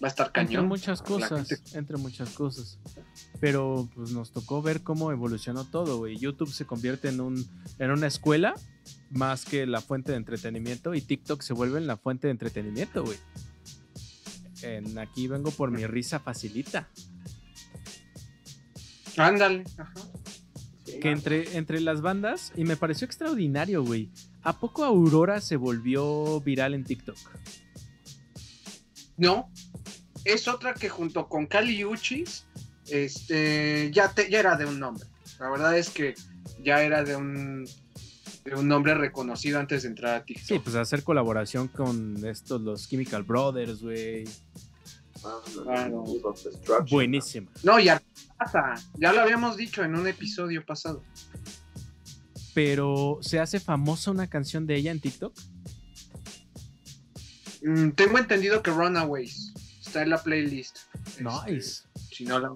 Va 0.01 0.07
a 0.07 0.09
estar 0.09 0.27
Entre 0.27 0.45
cañón. 0.45 0.67
muchas 0.67 0.99
La 1.01 1.05
cosas, 1.05 1.47
gente- 1.49 1.77
entre 1.77 1.97
muchas 1.97 2.29
cosas. 2.29 2.79
Pero 3.41 3.89
pues 3.93 4.11
nos 4.11 4.31
tocó 4.31 4.61
ver 4.61 4.83
cómo 4.83 5.11
evolucionó 5.11 5.65
todo, 5.65 5.97
güey. 5.97 6.17
YouTube 6.17 6.53
se 6.53 6.65
convierte 6.65 7.09
en 7.09 7.19
un 7.19 7.45
en 7.79 7.91
una 7.91 8.07
escuela 8.07 8.53
más 9.09 9.43
que 9.43 9.65
la 9.65 9.81
fuente 9.81 10.11
de 10.11 10.17
entretenimiento 10.19 10.93
y 10.93 11.01
TikTok 11.01 11.41
se 11.41 11.53
vuelve 11.53 11.79
en 11.79 11.87
la 11.87 11.97
fuente 11.97 12.27
de 12.27 12.31
entretenimiento, 12.31 13.03
güey. 13.03 13.17
En 14.61 14.97
aquí 14.99 15.27
vengo 15.27 15.51
por 15.51 15.71
mi 15.71 15.85
risa 15.85 16.19
facilita. 16.19 16.87
Ándale. 19.17 19.63
Ajá. 19.77 19.93
Sí. 20.85 20.99
Que 20.99 21.11
entre, 21.11 21.57
entre 21.57 21.79
las 21.81 22.01
bandas, 22.01 22.53
y 22.55 22.63
me 22.63 22.77
pareció 22.77 23.05
extraordinario, 23.05 23.83
güey. 23.83 24.09
¿A 24.43 24.59
poco 24.59 24.83
Aurora 24.83 25.41
se 25.41 25.55
volvió 25.55 26.41
viral 26.41 26.73
en 26.73 26.83
TikTok? 26.83 27.17
No, 29.17 29.49
es 30.25 30.47
otra 30.47 30.73
que 30.73 30.89
junto 30.89 31.27
con 31.27 31.45
Kali 31.45 31.85
Uchis, 31.85 32.45
este, 32.91 33.89
ya, 33.93 34.11
te- 34.13 34.29
ya 34.29 34.39
era 34.39 34.55
de 34.55 34.65
un 34.65 34.79
nombre. 34.79 35.05
La 35.39 35.49
verdad 35.49 35.77
es 35.77 35.89
que 35.89 36.13
ya 36.63 36.81
era 36.83 37.03
de 37.03 37.15
un, 37.15 37.67
de 38.45 38.55
un 38.55 38.67
nombre 38.67 38.93
reconocido 38.93 39.59
antes 39.59 39.83
de 39.83 39.89
entrar 39.89 40.15
a 40.15 40.25
TikTok. 40.25 40.47
Sí, 40.47 40.59
pues 40.59 40.75
hacer 40.75 41.03
colaboración 41.03 41.67
con 41.67 42.23
estos, 42.25 42.61
los 42.61 42.87
Chemical 42.89 43.23
Brothers, 43.23 43.81
güey. 43.81 44.25
Ah. 45.23 45.89
Buenísima. 46.89 47.47
No, 47.63 47.79
y 47.79 47.89
Artasa, 47.89 48.75
ya 48.97 49.13
lo 49.13 49.21
habíamos 49.21 49.57
dicho 49.57 49.83
en 49.83 49.95
un 49.95 50.07
episodio 50.07 50.65
pasado. 50.65 51.03
Pero 52.53 53.19
¿se 53.21 53.39
hace 53.39 53.59
famosa 53.59 54.11
una 54.11 54.27
canción 54.27 54.67
de 54.67 54.75
ella 54.75 54.91
en 54.91 54.99
TikTok? 54.99 55.33
Mm, 57.63 57.91
tengo 57.91 58.17
entendido 58.17 58.61
que 58.63 58.71
Runaways 58.71 59.53
está 59.79 60.01
en 60.01 60.09
la 60.09 60.21
playlist. 60.21 60.77
Este, 61.05 61.23
Nice. 61.23 61.83
Si 62.11 62.25
no 62.25 62.39
la 62.39 62.51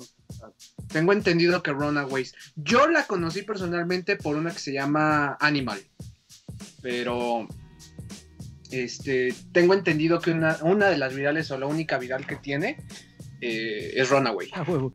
tengo 0.91 1.13
entendido 1.13 1.63
que 1.63 1.71
Runaways. 1.71 2.33
Yo 2.55 2.87
la 2.87 3.07
conocí 3.07 3.41
personalmente 3.41 4.15
por 4.15 4.35
una 4.35 4.51
que 4.51 4.59
se 4.59 4.73
llama 4.73 5.37
Animal. 5.39 5.79
Pero 6.81 7.47
este 8.71 9.33
tengo 9.51 9.73
entendido 9.73 10.19
que 10.19 10.31
una, 10.31 10.57
una 10.61 10.87
de 10.87 10.97
las 10.97 11.15
virales 11.15 11.49
o 11.51 11.57
la 11.57 11.65
única 11.65 11.97
viral 11.97 12.25
que 12.27 12.35
tiene 12.35 12.77
eh, 13.41 13.93
es 13.95 14.09
Runaway. 14.09 14.49
Ah, 14.53 14.63
huevo. 14.67 14.93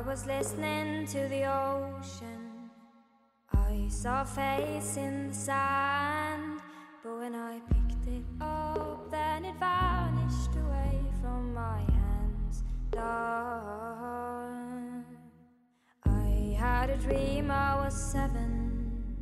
I 0.00 0.02
was 0.02 0.26
listening 0.26 1.06
to 1.08 1.28
the 1.28 1.44
ocean. 1.44 2.39
I 3.52 3.88
saw 3.88 4.22
a 4.22 4.24
face 4.24 4.96
in 4.96 5.28
the 5.28 5.34
sand. 5.34 6.60
But 7.02 7.18
when 7.18 7.34
I 7.34 7.60
picked 7.60 8.06
it 8.06 8.24
up, 8.40 9.10
then 9.10 9.44
it 9.44 9.54
vanished 9.58 10.54
away 10.56 11.00
from 11.20 11.54
my 11.54 11.78
hands. 11.78 12.62
Dark. 12.90 13.90
I 16.04 16.56
had 16.58 16.90
a 16.90 16.96
dream 16.96 17.50
I 17.50 17.76
was 17.84 17.94
seven, 17.94 19.16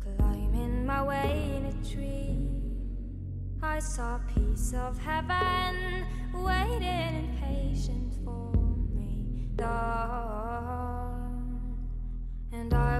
climbing 0.00 0.86
my 0.86 1.02
way 1.02 1.52
in 1.56 1.66
a 1.66 1.72
tree. 1.84 2.48
I 3.62 3.78
saw 3.78 4.16
a 4.16 4.20
piece 4.34 4.72
of 4.72 4.98
heaven 4.98 6.06
waiting 6.32 7.36
impatient 7.42 8.14
for 8.24 8.52
me. 8.94 9.48
Dawn. 9.56 10.85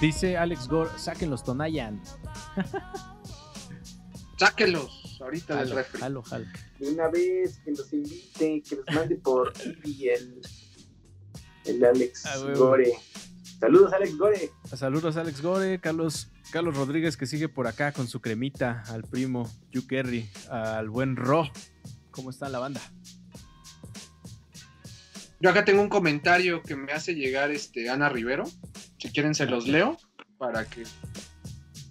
Dice 0.00 0.36
Alex 0.36 0.66
Gore, 0.68 0.90
saquen 0.96 1.28
los 1.30 1.44
Tonayan. 1.44 2.00
Sáquelos 4.38 5.18
ahorita 5.20 5.56
del 5.56 5.70
refri. 5.72 6.00
jalo, 6.00 6.22
jalo. 6.22 6.46
De 6.78 6.90
una 6.90 7.08
vez 7.08 7.60
que 7.62 7.72
los 7.72 7.92
invite, 7.92 8.62
que 8.66 8.76
los 8.76 8.86
mande 8.94 9.16
por 9.16 9.52
Ibi 9.84 10.08
el, 10.08 10.40
el 11.66 11.84
Alex. 11.84 12.24
Gore. 12.56 12.92
Saludos, 13.60 13.92
Alex 13.92 14.16
Gore. 14.16 14.50
Saludos 14.74 15.16
Alex 15.18 15.42
Gore, 15.42 15.78
Carlos, 15.80 16.28
Carlos 16.50 16.74
Rodríguez 16.74 17.18
que 17.18 17.26
sigue 17.26 17.50
por 17.50 17.66
acá 17.66 17.92
con 17.92 18.08
su 18.08 18.22
cremita, 18.22 18.82
al 18.88 19.02
primo 19.02 19.42
Hugh 19.74 19.86
Kerry, 19.86 20.30
al 20.48 20.88
buen 20.88 21.16
Ro. 21.16 21.50
¿Cómo 22.10 22.30
está 22.30 22.48
la 22.48 22.58
banda? 22.58 22.80
Yo 25.40 25.50
acá 25.50 25.66
tengo 25.66 25.82
un 25.82 25.90
comentario 25.90 26.62
que 26.62 26.74
me 26.74 26.92
hace 26.92 27.14
llegar 27.14 27.50
este 27.50 27.90
Ana 27.90 28.08
Rivero. 28.08 28.44
Si 29.00 29.10
quieren 29.10 29.34
se 29.34 29.46
los 29.46 29.66
leo 29.66 29.96
para 30.38 30.64
que 30.66 30.84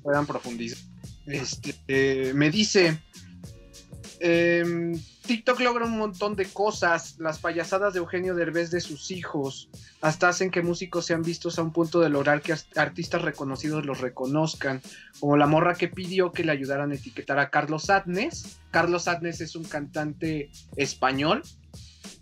puedan 0.04 0.26
profundizar. 0.26 0.80
Este, 1.26 1.76
eh, 1.88 2.32
me 2.34 2.50
dice, 2.50 3.00
em, 4.20 5.00
TikTok 5.28 5.60
logra 5.60 5.86
un 5.86 5.98
montón 5.98 6.36
de 6.36 6.46
cosas, 6.46 7.18
las 7.20 7.38
payasadas 7.40 7.94
de 7.94 8.00
Eugenio 8.00 8.34
Derbez 8.34 8.72
de 8.72 8.82
sus 8.82 9.12
hijos, 9.12 9.70
hasta 10.02 10.30
hacen 10.30 10.50
que 10.50 10.62
músicos 10.64 11.06
sean 11.06 11.22
vistos 11.22 11.60
a 11.60 11.62
un 11.64 11.72
punto 11.72 12.00
de 12.00 12.10
lograr 12.10 12.42
que 12.42 12.54
as- 12.54 12.68
artistas 12.76 13.22
reconocidos 13.22 13.86
los 13.86 14.00
reconozcan, 14.02 14.82
como 15.20 15.38
la 15.38 15.46
morra 15.46 15.76
que 15.76 15.88
pidió 15.88 16.32
que 16.32 16.44
le 16.44 16.52
ayudaran 16.52 16.92
a 16.92 16.96
etiquetar 16.96 17.38
a 17.40 17.50
Carlos 17.52 17.90
Adnes. 17.92 18.58
Carlos 18.72 19.08
Adnes 19.08 19.40
es 19.42 19.56
un 19.56 19.66
cantante 19.66 20.50
español, 20.76 21.44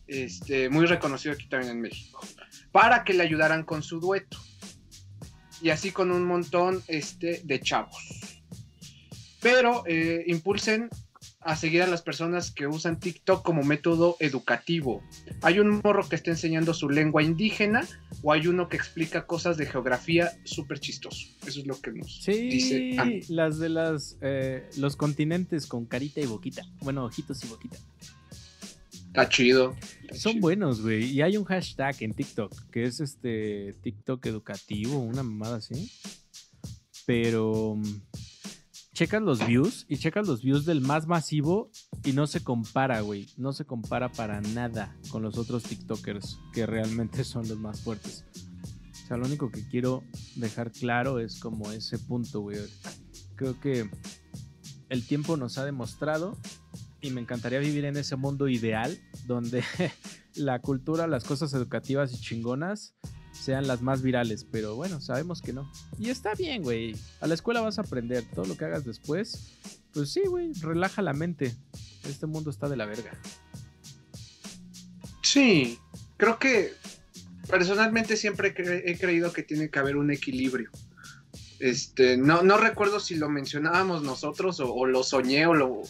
este, 0.08 0.70
muy 0.70 0.86
reconocido 0.86 1.34
aquí 1.34 1.48
también 1.48 1.72
en 1.74 1.82
México, 1.82 2.20
para 2.74 3.04
que 3.06 3.14
le 3.14 3.24
ayudaran 3.24 3.64
con 3.64 3.84
su 3.84 4.00
dueto. 4.02 4.38
Y 5.62 5.70
así 5.70 5.92
con 5.92 6.12
un 6.12 6.26
montón 6.26 6.84
este, 6.88 7.42
de 7.44 7.60
chavos. 7.60 8.42
Pero 9.42 9.84
eh, 9.88 10.24
impulsen 10.28 10.90
a 11.48 11.56
seguir 11.56 11.82
a 11.82 11.88
las 11.88 12.02
personas 12.02 12.52
que 12.52 12.68
usan 12.68 13.00
TikTok 13.00 13.42
como 13.42 13.64
método 13.64 14.18
educativo. 14.20 15.02
Hay 15.42 15.60
un 15.60 15.82
morro 15.82 16.08
que 16.08 16.18
está 16.18 16.32
enseñando 16.32 16.74
su 16.74 16.90
lengua 16.90 17.24
indígena 17.24 17.88
o 18.22 18.34
hay 18.34 18.48
uno 18.48 18.68
que 18.68 18.76
explica 18.76 19.26
cosas 19.26 19.56
de 19.56 19.66
geografía 19.66 20.32
súper 20.44 20.80
chistoso. 20.80 21.26
Eso 21.46 21.62
es 21.62 21.66
lo 21.66 21.80
que 21.80 21.92
nos 21.92 22.22
Sí, 22.22 22.50
dice. 22.50 22.96
Ah, 22.98 23.10
las 23.30 23.60
de 23.60 23.70
las 23.70 24.18
eh, 24.22 24.70
los 24.76 24.98
continentes 24.98 25.68
con 25.68 25.86
carita 25.86 26.20
y 26.20 26.26
boquita. 26.26 26.64
Bueno, 26.82 27.06
ojitos 27.06 27.42
y 27.46 27.48
boquita. 27.48 27.78
Está 29.22 29.30
chido. 29.30 29.76
está 30.02 30.16
Son 30.16 30.34
chido. 30.34 30.42
buenos, 30.42 30.82
güey. 30.82 31.06
Y 31.06 31.22
hay 31.22 31.38
un 31.38 31.46
hashtag 31.46 31.96
en 32.02 32.14
TikTok 32.14 32.70
que 32.70 32.84
es 32.84 33.00
este 33.00 33.74
TikTok 33.82 34.26
educativo, 34.28 35.00
una 35.00 35.24
mamada 35.24 35.58
así. 35.58 35.92
Pero 37.06 37.76
mm, 37.78 38.02
checas 38.94 39.22
los 39.22 39.46
views 39.46 39.86
y 39.90 39.98
checas 39.98 40.28
los 40.28 40.44
views 40.44 40.66
del 40.66 40.82
más 40.82 41.08
masivo 41.08 41.72
y 42.04 42.12
no 42.12 42.28
se 42.28 42.44
compara, 42.44 43.02
güey. 43.02 43.28
No 43.38 43.54
se 43.54 43.66
compara 43.66 44.12
para 44.12 44.42
nada 44.42 44.96
con 45.10 45.24
los 45.24 45.38
otros 45.38 45.64
TikTokers 45.64 46.40
que 46.54 46.66
realmente 46.66 47.24
son 47.24 47.48
los 47.48 47.58
más 47.58 47.82
fuertes. 47.82 48.26
O 49.04 49.08
sea, 49.08 49.18
lo 49.18 49.26
único 49.26 49.50
que 49.52 49.66
quiero 49.68 50.04
dejar 50.36 50.72
claro 50.72 51.20
es 51.20 51.40
como 51.40 51.72
ese 51.72 51.98
punto, 51.98 52.42
güey. 52.42 52.58
Creo 53.36 53.60
que 53.60 53.90
el 54.90 55.08
tiempo 55.08 55.38
nos 55.38 55.58
ha 55.58 55.66
demostrado 55.66 56.38
y 57.02 57.12
me 57.12 57.22
encantaría 57.22 57.60
vivir 57.60 57.86
en 57.86 57.98
ese 57.98 58.16
mundo 58.16 58.48
ideal 58.48 59.00
donde 59.26 59.64
la 60.36 60.60
cultura, 60.60 61.08
las 61.08 61.24
cosas 61.24 61.54
educativas 61.54 62.14
y 62.14 62.20
chingonas 62.20 62.96
sean 63.32 63.68
las 63.68 63.82
más 63.82 64.02
virales, 64.02 64.46
pero 64.52 64.76
bueno, 64.76 65.00
sabemos 65.00 65.42
que 65.42 65.54
no. 65.54 65.72
Y 66.00 66.10
está 66.10 66.34
bien, 66.34 66.64
güey. 66.64 66.96
A 67.22 67.28
la 67.28 67.36
escuela 67.36 67.62
vas 67.62 67.78
a 67.78 67.82
aprender 67.82 68.24
todo 68.34 68.46
lo 68.46 68.58
que 68.58 68.66
hagas 68.66 68.84
después. 68.84 69.54
Pues 69.94 70.12
sí, 70.12 70.22
güey, 70.28 70.54
relaja 70.54 71.02
la 71.02 71.14
mente. 71.14 71.54
Este 72.04 72.26
mundo 72.26 72.50
está 72.50 72.68
de 72.68 72.78
la 72.78 72.86
verga. 72.86 73.12
Sí, 75.22 75.78
creo 76.18 76.40
que 76.40 76.74
personalmente 77.48 78.18
siempre 78.18 78.54
he 78.58 78.98
creído 78.98 79.32
que 79.32 79.44
tiene 79.44 79.70
que 79.70 79.80
haber 79.80 79.98
un 79.98 80.12
equilibrio. 80.12 80.72
Este, 81.60 82.18
no, 82.18 82.44
no 82.44 82.58
recuerdo 82.58 83.00
si 83.00 83.16
lo 83.16 83.30
mencionábamos 83.30 84.04
nosotros 84.04 84.60
o, 84.60 84.74
o 84.74 84.86
lo 84.86 85.04
soñé 85.04 85.48
o 85.48 85.54
lo, 85.54 85.82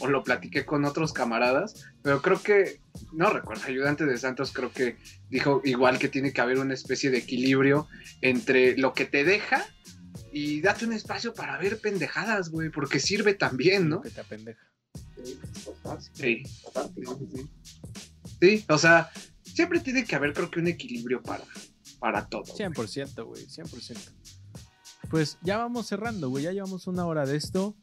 o 0.00 0.06
lo 0.06 0.22
platiqué 0.22 0.64
con 0.64 0.84
otros 0.84 1.12
camaradas, 1.12 1.86
pero 2.02 2.22
creo 2.22 2.42
que, 2.42 2.80
no 3.12 3.30
recuerdo, 3.30 3.64
ayudante 3.66 4.06
de 4.06 4.18
Santos 4.18 4.52
creo 4.52 4.72
que 4.72 4.96
dijo 5.30 5.60
igual 5.64 5.98
que 5.98 6.08
tiene 6.08 6.32
que 6.32 6.40
haber 6.40 6.58
una 6.58 6.74
especie 6.74 7.10
de 7.10 7.18
equilibrio 7.18 7.88
entre 8.20 8.76
lo 8.76 8.92
que 8.92 9.04
te 9.04 9.24
deja 9.24 9.64
y 10.32 10.60
date 10.60 10.84
un 10.84 10.92
espacio 10.92 11.34
para 11.34 11.58
ver 11.58 11.80
pendejadas, 11.80 12.50
güey, 12.50 12.70
porque 12.70 13.00
sirve 13.00 13.34
también, 13.34 13.88
¿no? 13.88 14.00
Que 14.00 14.10
te 14.10 14.20
apendeja. 14.20 14.62
Sí, 15.14 15.38
Sí. 16.12 16.42
Sí, 18.40 18.64
o 18.68 18.78
sea, 18.78 19.10
siempre 19.42 19.80
tiene 19.80 20.04
que 20.04 20.14
haber, 20.14 20.32
creo 20.32 20.50
que, 20.50 20.60
un 20.60 20.68
equilibrio 20.68 21.22
para, 21.22 21.44
para 21.98 22.28
todo. 22.28 22.44
100%, 22.44 23.24
güey, 23.24 23.46
100%. 23.46 23.98
Pues 25.10 25.38
ya 25.42 25.56
vamos 25.56 25.86
cerrando, 25.86 26.28
güey. 26.28 26.44
Ya 26.44 26.52
llevamos 26.52 26.86
una 26.86 27.06
hora 27.06 27.24
de 27.24 27.36
esto. 27.36 27.76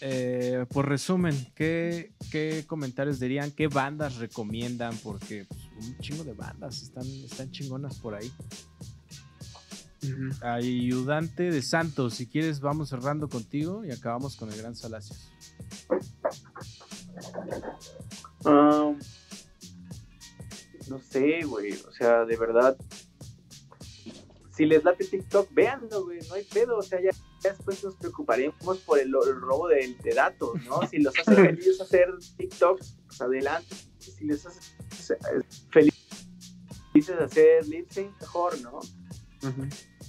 Eh, 0.00 0.66
por 0.70 0.88
resumen, 0.88 1.34
¿qué, 1.54 2.12
qué 2.30 2.64
comentarios 2.66 3.20
dirían? 3.20 3.50
¿Qué 3.50 3.68
bandas 3.68 4.16
recomiendan? 4.16 4.96
Porque 5.02 5.46
pues, 5.46 5.88
un 5.88 5.98
chingo 5.98 6.24
de 6.24 6.34
bandas 6.34 6.82
están, 6.82 7.06
están 7.06 7.50
chingonas 7.50 7.98
por 7.98 8.14
ahí. 8.14 8.30
Ayudante 10.42 11.50
de 11.50 11.62
Santos, 11.62 12.14
si 12.14 12.26
quieres, 12.26 12.60
vamos 12.60 12.90
cerrando 12.90 13.28
contigo 13.28 13.84
y 13.84 13.90
acabamos 13.90 14.36
con 14.36 14.52
el 14.52 14.58
Gran 14.58 14.76
Salacios. 14.76 15.32
Um, 18.44 18.98
no 20.88 20.98
sé, 20.98 21.42
güey. 21.44 21.72
O 21.72 21.92
sea, 21.92 22.24
de 22.24 22.36
verdad. 22.36 22.76
Si 24.54 24.66
les 24.66 24.84
late 24.84 25.04
TikTok, 25.04 25.52
véanlo, 25.52 26.04
güey. 26.04 26.20
No 26.28 26.34
hay 26.34 26.44
pedo. 26.44 26.78
O 26.78 26.82
sea, 26.82 27.00
ya 27.00 27.10
después 27.50 27.82
nos 27.84 27.94
preocuparemos 27.96 28.78
por 28.80 28.98
el, 28.98 29.08
el 29.08 29.40
robo 29.40 29.68
de, 29.68 29.94
de 30.02 30.14
datos, 30.14 30.52
¿no? 30.64 30.86
Si 30.88 30.98
los 30.98 31.14
hace 31.18 31.34
felices 31.34 31.80
hacer 31.80 32.08
TikToks, 32.36 32.96
pues 33.06 33.20
adelante. 33.20 33.74
Si 33.98 34.24
les 34.24 34.44
hace 34.46 34.60
felices 35.70 37.16
hacer 37.20 37.66
lip 37.66 37.90
sync, 37.90 38.10
mejor, 38.20 38.60
¿no? 38.60 38.80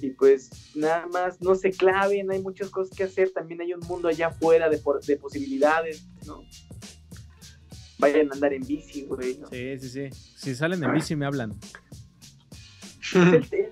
Y 0.01 0.11
pues 0.11 0.49
nada 0.75 1.07
más, 1.07 1.41
no 1.41 1.55
se 1.55 1.71
claven, 1.71 2.31
hay 2.31 2.41
muchas 2.41 2.69
cosas 2.69 2.95
que 2.95 3.03
hacer, 3.03 3.31
también 3.31 3.61
hay 3.61 3.73
un 3.73 3.79
mundo 3.81 4.07
allá 4.07 4.27
afuera 4.27 4.69
de, 4.69 4.81
de 5.07 5.17
posibilidades, 5.17 6.05
¿no? 6.25 6.43
Vayan 7.97 8.29
a 8.31 8.33
andar 8.35 8.53
en 8.53 8.65
bici, 8.65 9.03
güey, 9.05 9.37
¿no? 9.37 9.47
Sí, 9.49 9.79
sí, 9.79 9.89
sí. 9.89 10.09
Si 10.37 10.55
salen 10.55 10.83
en 10.83 10.93
bici 10.93 11.15
me 11.15 11.25
hablan. 11.25 11.57
el, 13.13 13.23
el- 13.51 13.69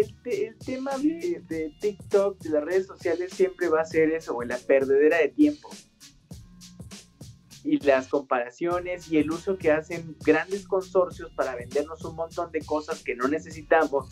el 0.00 0.14
te- 0.22 0.46
el 0.48 0.58
tema 0.58 0.96
de, 0.98 1.42
de 1.48 1.72
TikTok, 1.80 2.40
de 2.42 2.50
las 2.50 2.64
redes 2.64 2.86
sociales, 2.86 3.32
siempre 3.32 3.68
va 3.68 3.80
a 3.82 3.84
ser 3.84 4.10
eso, 4.10 4.34
güey, 4.34 4.48
la 4.48 4.58
perdedera 4.58 5.18
de 5.18 5.28
tiempo. 5.28 5.70
Y 7.66 7.78
las 7.78 8.08
comparaciones 8.08 9.10
y 9.10 9.16
el 9.16 9.30
uso 9.30 9.56
que 9.56 9.70
hacen 9.72 10.14
grandes 10.22 10.66
consorcios 10.68 11.30
para 11.32 11.54
vendernos 11.56 12.04
un 12.04 12.14
montón 12.14 12.52
de 12.52 12.60
cosas 12.60 13.02
que 13.02 13.16
no 13.16 13.26
necesitamos 13.26 14.06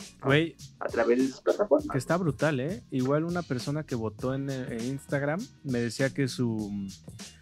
a 0.81 0.87
través 0.89 1.19
de 1.19 1.25
esas 1.27 1.43
plataformas. 1.43 1.87
que 1.93 1.99
está 1.99 2.17
brutal, 2.17 2.61
¿eh? 2.61 2.83
Igual 2.91 3.25
una 3.25 3.43
persona 3.43 3.85
que 3.85 3.95
votó 3.95 4.33
en, 4.33 4.49
eh, 4.49 4.67
en 4.71 4.87
Instagram 4.87 5.39
me 5.65 5.81
decía 5.81 6.09
que 6.15 6.29
su, 6.29 6.71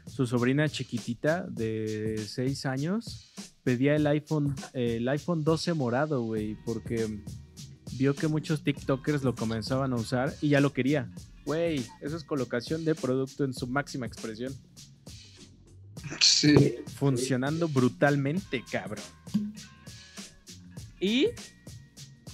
su 0.09 0.27
sobrina 0.27 0.69
chiquitita 0.69 1.47
de 1.49 2.19
6 2.19 2.67
años 2.67 3.33
pedía 3.63 3.95
el 3.95 4.05
iPhone, 4.09 4.57
el 4.73 5.09
iPhone 5.09 5.45
12 5.45 5.75
morado, 5.75 6.23
güey, 6.23 6.57
porque 6.65 7.21
vio 7.97 8.15
que 8.15 8.29
muchos 8.29 8.63
TikTokers 8.63 9.23
lo 9.23 9.35
comenzaban 9.35 9.93
a 9.93 9.97
usar 9.97 10.35
y 10.41 10.51
ya 10.51 10.61
lo 10.61 10.73
quería. 10.73 11.11
Güey, 11.45 11.85
eso 12.01 12.17
es 12.17 12.25
colocación 12.25 12.85
de 12.85 12.95
producto 12.95 13.45
en 13.45 13.55
su 13.55 13.67
máxima 13.67 14.07
expresión. 14.07 14.55
Sí. 16.21 16.77
Funcionando 16.97 17.69
brutalmente, 17.69 18.65
cabrón. 18.71 19.05
Y 21.01 21.29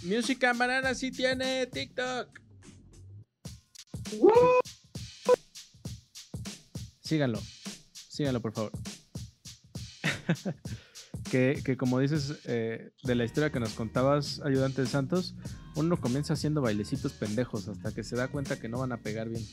Música 0.02 0.52
Banana 0.52 0.94
sí 0.94 1.10
tiene 1.10 1.66
TikTok. 1.66 2.40
Síganlo. 7.00 7.40
Síganlo, 7.92 8.40
por 8.40 8.52
favor. 8.52 8.72
que, 11.30 11.60
que 11.64 11.76
como 11.76 11.98
dices 11.98 12.40
eh, 12.44 12.92
de 13.02 13.14
la 13.14 13.24
historia 13.24 13.50
que 13.50 13.60
nos 13.60 13.74
contabas, 13.74 14.40
ayudante 14.44 14.82
de 14.82 14.88
Santos, 14.88 15.34
uno 15.74 16.00
comienza 16.00 16.34
haciendo 16.34 16.62
bailecitos 16.62 17.12
pendejos 17.12 17.68
hasta 17.68 17.92
que 17.92 18.02
se 18.02 18.16
da 18.16 18.28
cuenta 18.28 18.58
que 18.58 18.68
no 18.68 18.78
van 18.78 18.92
a 18.92 18.98
pegar 18.98 19.28
bien. 19.28 19.44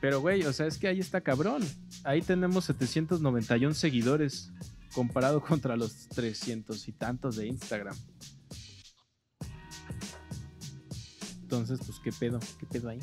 Pero, 0.00 0.20
güey, 0.20 0.44
o 0.44 0.52
sea, 0.52 0.66
es 0.66 0.78
que 0.78 0.88
ahí 0.88 1.00
está 1.00 1.20
cabrón. 1.20 1.62
Ahí 2.04 2.22
tenemos 2.22 2.64
791 2.64 3.74
seguidores 3.74 4.50
comparado 4.92 5.40
contra 5.46 5.76
los 5.76 6.08
300 6.08 6.88
y 6.88 6.92
tantos 6.92 7.36
de 7.36 7.46
Instagram. 7.46 7.96
Entonces, 11.42 11.80
pues, 11.84 11.98
¿qué 12.02 12.12
pedo? 12.12 12.40
¿Qué 12.58 12.66
pedo 12.66 12.88
ahí? 12.88 13.00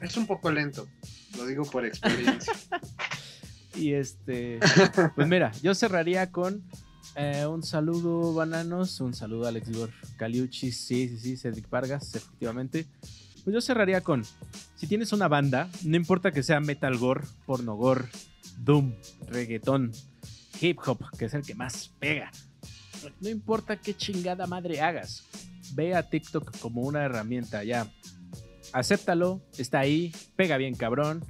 Es 0.00 0.16
un 0.16 0.26
poco 0.26 0.50
lento, 0.50 0.86
lo 1.36 1.46
digo 1.46 1.64
por 1.64 1.86
experiencia. 1.86 2.52
Y 3.76 3.92
este, 3.92 4.60
pues 5.16 5.28
mira, 5.28 5.52
yo 5.62 5.74
cerraría 5.74 6.30
con 6.30 6.62
eh, 7.16 7.46
un 7.46 7.62
saludo, 7.62 8.34
bananos, 8.34 9.00
un 9.00 9.14
saludo 9.14 9.46
a 9.46 9.48
Alex 9.48 9.68
Igor 9.68 9.90
Caliuchis, 10.16 10.76
sí, 10.76 11.08
sí, 11.08 11.18
sí, 11.18 11.36
Cedric 11.36 11.68
Vargas, 11.70 12.14
efectivamente. 12.14 12.86
Pues 13.44 13.54
yo 13.54 13.60
cerraría 13.60 14.00
con, 14.00 14.24
si 14.74 14.86
tienes 14.86 15.12
una 15.12 15.28
banda, 15.28 15.68
no 15.84 15.96
importa 15.96 16.32
que 16.32 16.42
sea 16.42 16.60
metal 16.60 16.96
gore, 16.96 17.24
porno 17.46 17.76
gore, 17.76 18.06
doom, 18.58 18.94
reggaetón, 19.28 19.92
hip 20.60 20.78
hop, 20.86 20.98
que 21.18 21.26
es 21.26 21.34
el 21.34 21.42
que 21.42 21.54
más 21.54 21.92
pega. 21.98 22.32
No 23.20 23.28
importa 23.28 23.76
qué 23.76 23.94
chingada 23.94 24.46
madre 24.46 24.80
hagas, 24.80 25.24
ve 25.74 25.94
a 25.94 26.08
TikTok 26.08 26.58
como 26.58 26.82
una 26.82 27.04
herramienta, 27.04 27.64
ya. 27.64 27.92
Acéptalo, 28.72 29.42
está 29.58 29.80
ahí, 29.80 30.12
pega 30.36 30.56
bien 30.56 30.74
cabrón, 30.74 31.22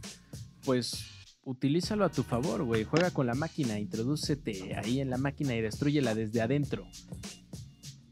pues 0.64 1.13
utilízalo 1.45 2.05
a 2.05 2.09
tu 2.11 2.22
favor, 2.22 2.62
güey. 2.64 2.84
Juega 2.84 3.11
con 3.11 3.26
la 3.26 3.34
máquina, 3.34 3.78
introdúcete 3.78 4.74
ahí 4.76 5.01
en 5.01 5.11
la 5.11 5.18
máquina 5.18 5.55
y 5.55 5.61
destruyela 5.61 6.14
desde 6.14 6.40
adentro. 6.40 6.86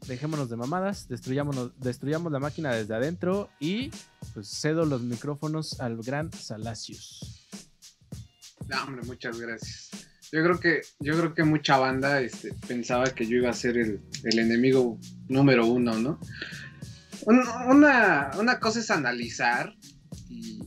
Dejémonos 0.07 0.49
de 0.49 0.57
mamadas, 0.57 1.07
destruyamos 1.07 2.31
la 2.31 2.39
máquina 2.39 2.73
desde 2.73 2.93
adentro 2.93 3.49
y 3.59 3.89
pues 4.33 4.49
cedo 4.49 4.85
los 4.85 5.01
micrófonos 5.01 5.79
al 5.79 6.01
gran 6.03 6.31
Salacios. 6.33 7.47
No, 8.67 8.83
hombre, 8.83 9.05
muchas 9.05 9.39
gracias. 9.39 9.89
Yo 10.31 10.43
creo 10.43 10.59
que, 10.59 10.81
yo 10.99 11.17
creo 11.17 11.33
que 11.33 11.43
mucha 11.43 11.77
banda 11.77 12.19
este, 12.19 12.53
pensaba 12.67 13.05
que 13.13 13.27
yo 13.27 13.37
iba 13.37 13.49
a 13.49 13.53
ser 13.53 13.77
el, 13.77 14.01
enemigo 14.23 14.99
número 15.29 15.67
uno, 15.67 15.97
¿no? 15.99 16.19
Un- 17.25 17.47
Una, 17.69 18.31
una 18.39 18.59
cosa 18.59 18.79
es 18.79 18.89
analizar 18.91 19.73
y, 20.29 20.59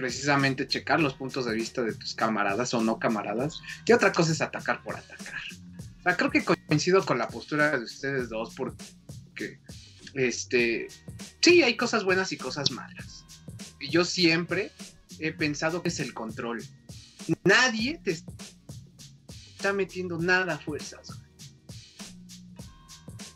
precisamente 0.00 0.66
checar 0.66 0.98
los 0.98 1.12
puntos 1.12 1.44
de 1.44 1.54
vista 1.54 1.82
de 1.82 1.92
tus 1.92 2.14
camaradas 2.14 2.72
o 2.72 2.80
no 2.80 2.98
camaradas. 2.98 3.60
Y 3.84 3.92
otra 3.92 4.12
cosa 4.12 4.32
es 4.32 4.40
atacar 4.40 4.82
por 4.82 4.96
atacar. 4.96 5.42
O 5.98 6.02
sea, 6.02 6.16
creo 6.16 6.30
que 6.30 6.42
coincido 6.42 7.04
con 7.04 7.18
la 7.18 7.28
postura 7.28 7.76
de 7.76 7.84
ustedes 7.84 8.30
dos 8.30 8.54
porque, 8.54 9.60
este, 10.14 10.88
sí, 11.42 11.62
hay 11.62 11.76
cosas 11.76 12.04
buenas 12.04 12.32
y 12.32 12.38
cosas 12.38 12.70
malas. 12.70 13.26
Y 13.78 13.90
yo 13.90 14.06
siempre 14.06 14.72
he 15.18 15.32
pensado 15.32 15.82
que 15.82 15.90
es 15.90 16.00
el 16.00 16.14
control. 16.14 16.64
Nadie 17.44 18.00
te 18.02 18.12
está 18.12 19.74
metiendo 19.74 20.16
nada 20.18 20.54
a 20.54 20.58
fuerzas. 20.58 21.10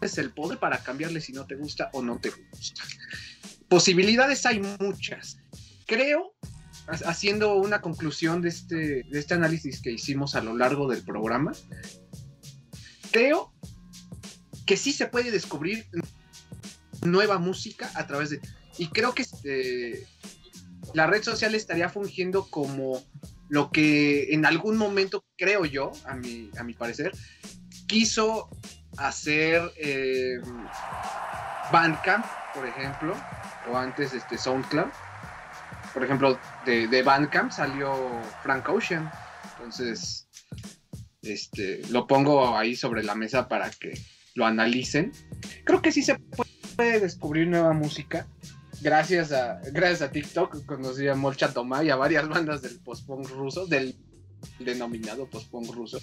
Es 0.00 0.16
el 0.16 0.32
poder 0.32 0.58
para 0.58 0.78
cambiarle 0.78 1.20
si 1.20 1.34
no 1.34 1.44
te 1.44 1.56
gusta 1.56 1.90
o 1.92 2.00
no 2.00 2.18
te 2.18 2.30
gusta. 2.30 2.82
Posibilidades 3.68 4.46
hay 4.46 4.60
muchas. 4.80 5.36
Creo, 5.86 6.34
haciendo 6.86 7.56
una 7.56 7.80
conclusión 7.80 8.42
de 8.42 8.48
este, 8.48 8.76
de 9.04 9.18
este 9.18 9.34
análisis 9.34 9.80
que 9.80 9.92
hicimos 9.92 10.34
a 10.34 10.42
lo 10.42 10.56
largo 10.56 10.88
del 10.88 11.02
programa, 11.02 11.52
creo 13.10 13.52
que 14.66 14.76
sí 14.76 14.92
se 14.92 15.06
puede 15.06 15.30
descubrir 15.30 15.86
nueva 17.02 17.38
música 17.38 17.90
a 17.94 18.06
través 18.06 18.30
de... 18.30 18.40
Y 18.78 18.88
creo 18.88 19.14
que 19.14 19.22
este, 19.22 20.06
la 20.94 21.06
red 21.06 21.22
social 21.22 21.54
estaría 21.54 21.88
fungiendo 21.88 22.48
como 22.48 23.02
lo 23.48 23.70
que 23.70 24.34
en 24.34 24.46
algún 24.46 24.76
momento, 24.76 25.24
creo 25.36 25.64
yo, 25.64 25.92
a 26.06 26.14
mi, 26.14 26.50
a 26.58 26.64
mi 26.64 26.74
parecer, 26.74 27.12
quiso 27.86 28.48
hacer 28.96 29.62
eh, 29.76 30.40
Bandcamp, 31.72 32.24
por 32.54 32.66
ejemplo, 32.66 33.14
o 33.70 33.76
antes 33.76 34.12
este 34.12 34.38
SoundCloud. 34.38 34.90
Por 35.94 36.04
ejemplo, 36.04 36.38
de, 36.66 36.88
de 36.88 37.02
Bandcamp 37.02 37.52
salió 37.52 37.94
Frank 38.42 38.68
Ocean. 38.68 39.10
Entonces, 39.56 40.28
este, 41.22 41.82
lo 41.90 42.06
pongo 42.06 42.56
ahí 42.56 42.76
sobre 42.76 43.02
la 43.02 43.14
mesa 43.14 43.48
para 43.48 43.70
que 43.70 43.94
lo 44.34 44.44
analicen. 44.44 45.12
Creo 45.64 45.80
que 45.80 45.92
sí 45.92 46.02
se 46.02 46.18
puede 46.76 47.00
descubrir 47.00 47.48
nueva 47.48 47.72
música. 47.72 48.26
Gracias 48.82 49.32
a, 49.32 49.60
gracias 49.72 50.02
a 50.02 50.10
TikTok 50.12 50.66
conocí 50.66 51.08
a 51.08 51.14
Molchat 51.14 51.54
Doma 51.54 51.82
y 51.84 51.90
a 51.90 51.96
varias 51.96 52.28
bandas 52.28 52.60
del 52.60 52.78
post-punk 52.80 53.30
ruso, 53.30 53.66
del 53.66 53.96
denominado 54.58 55.26
post-punk 55.30 55.70
ruso. 55.72 56.00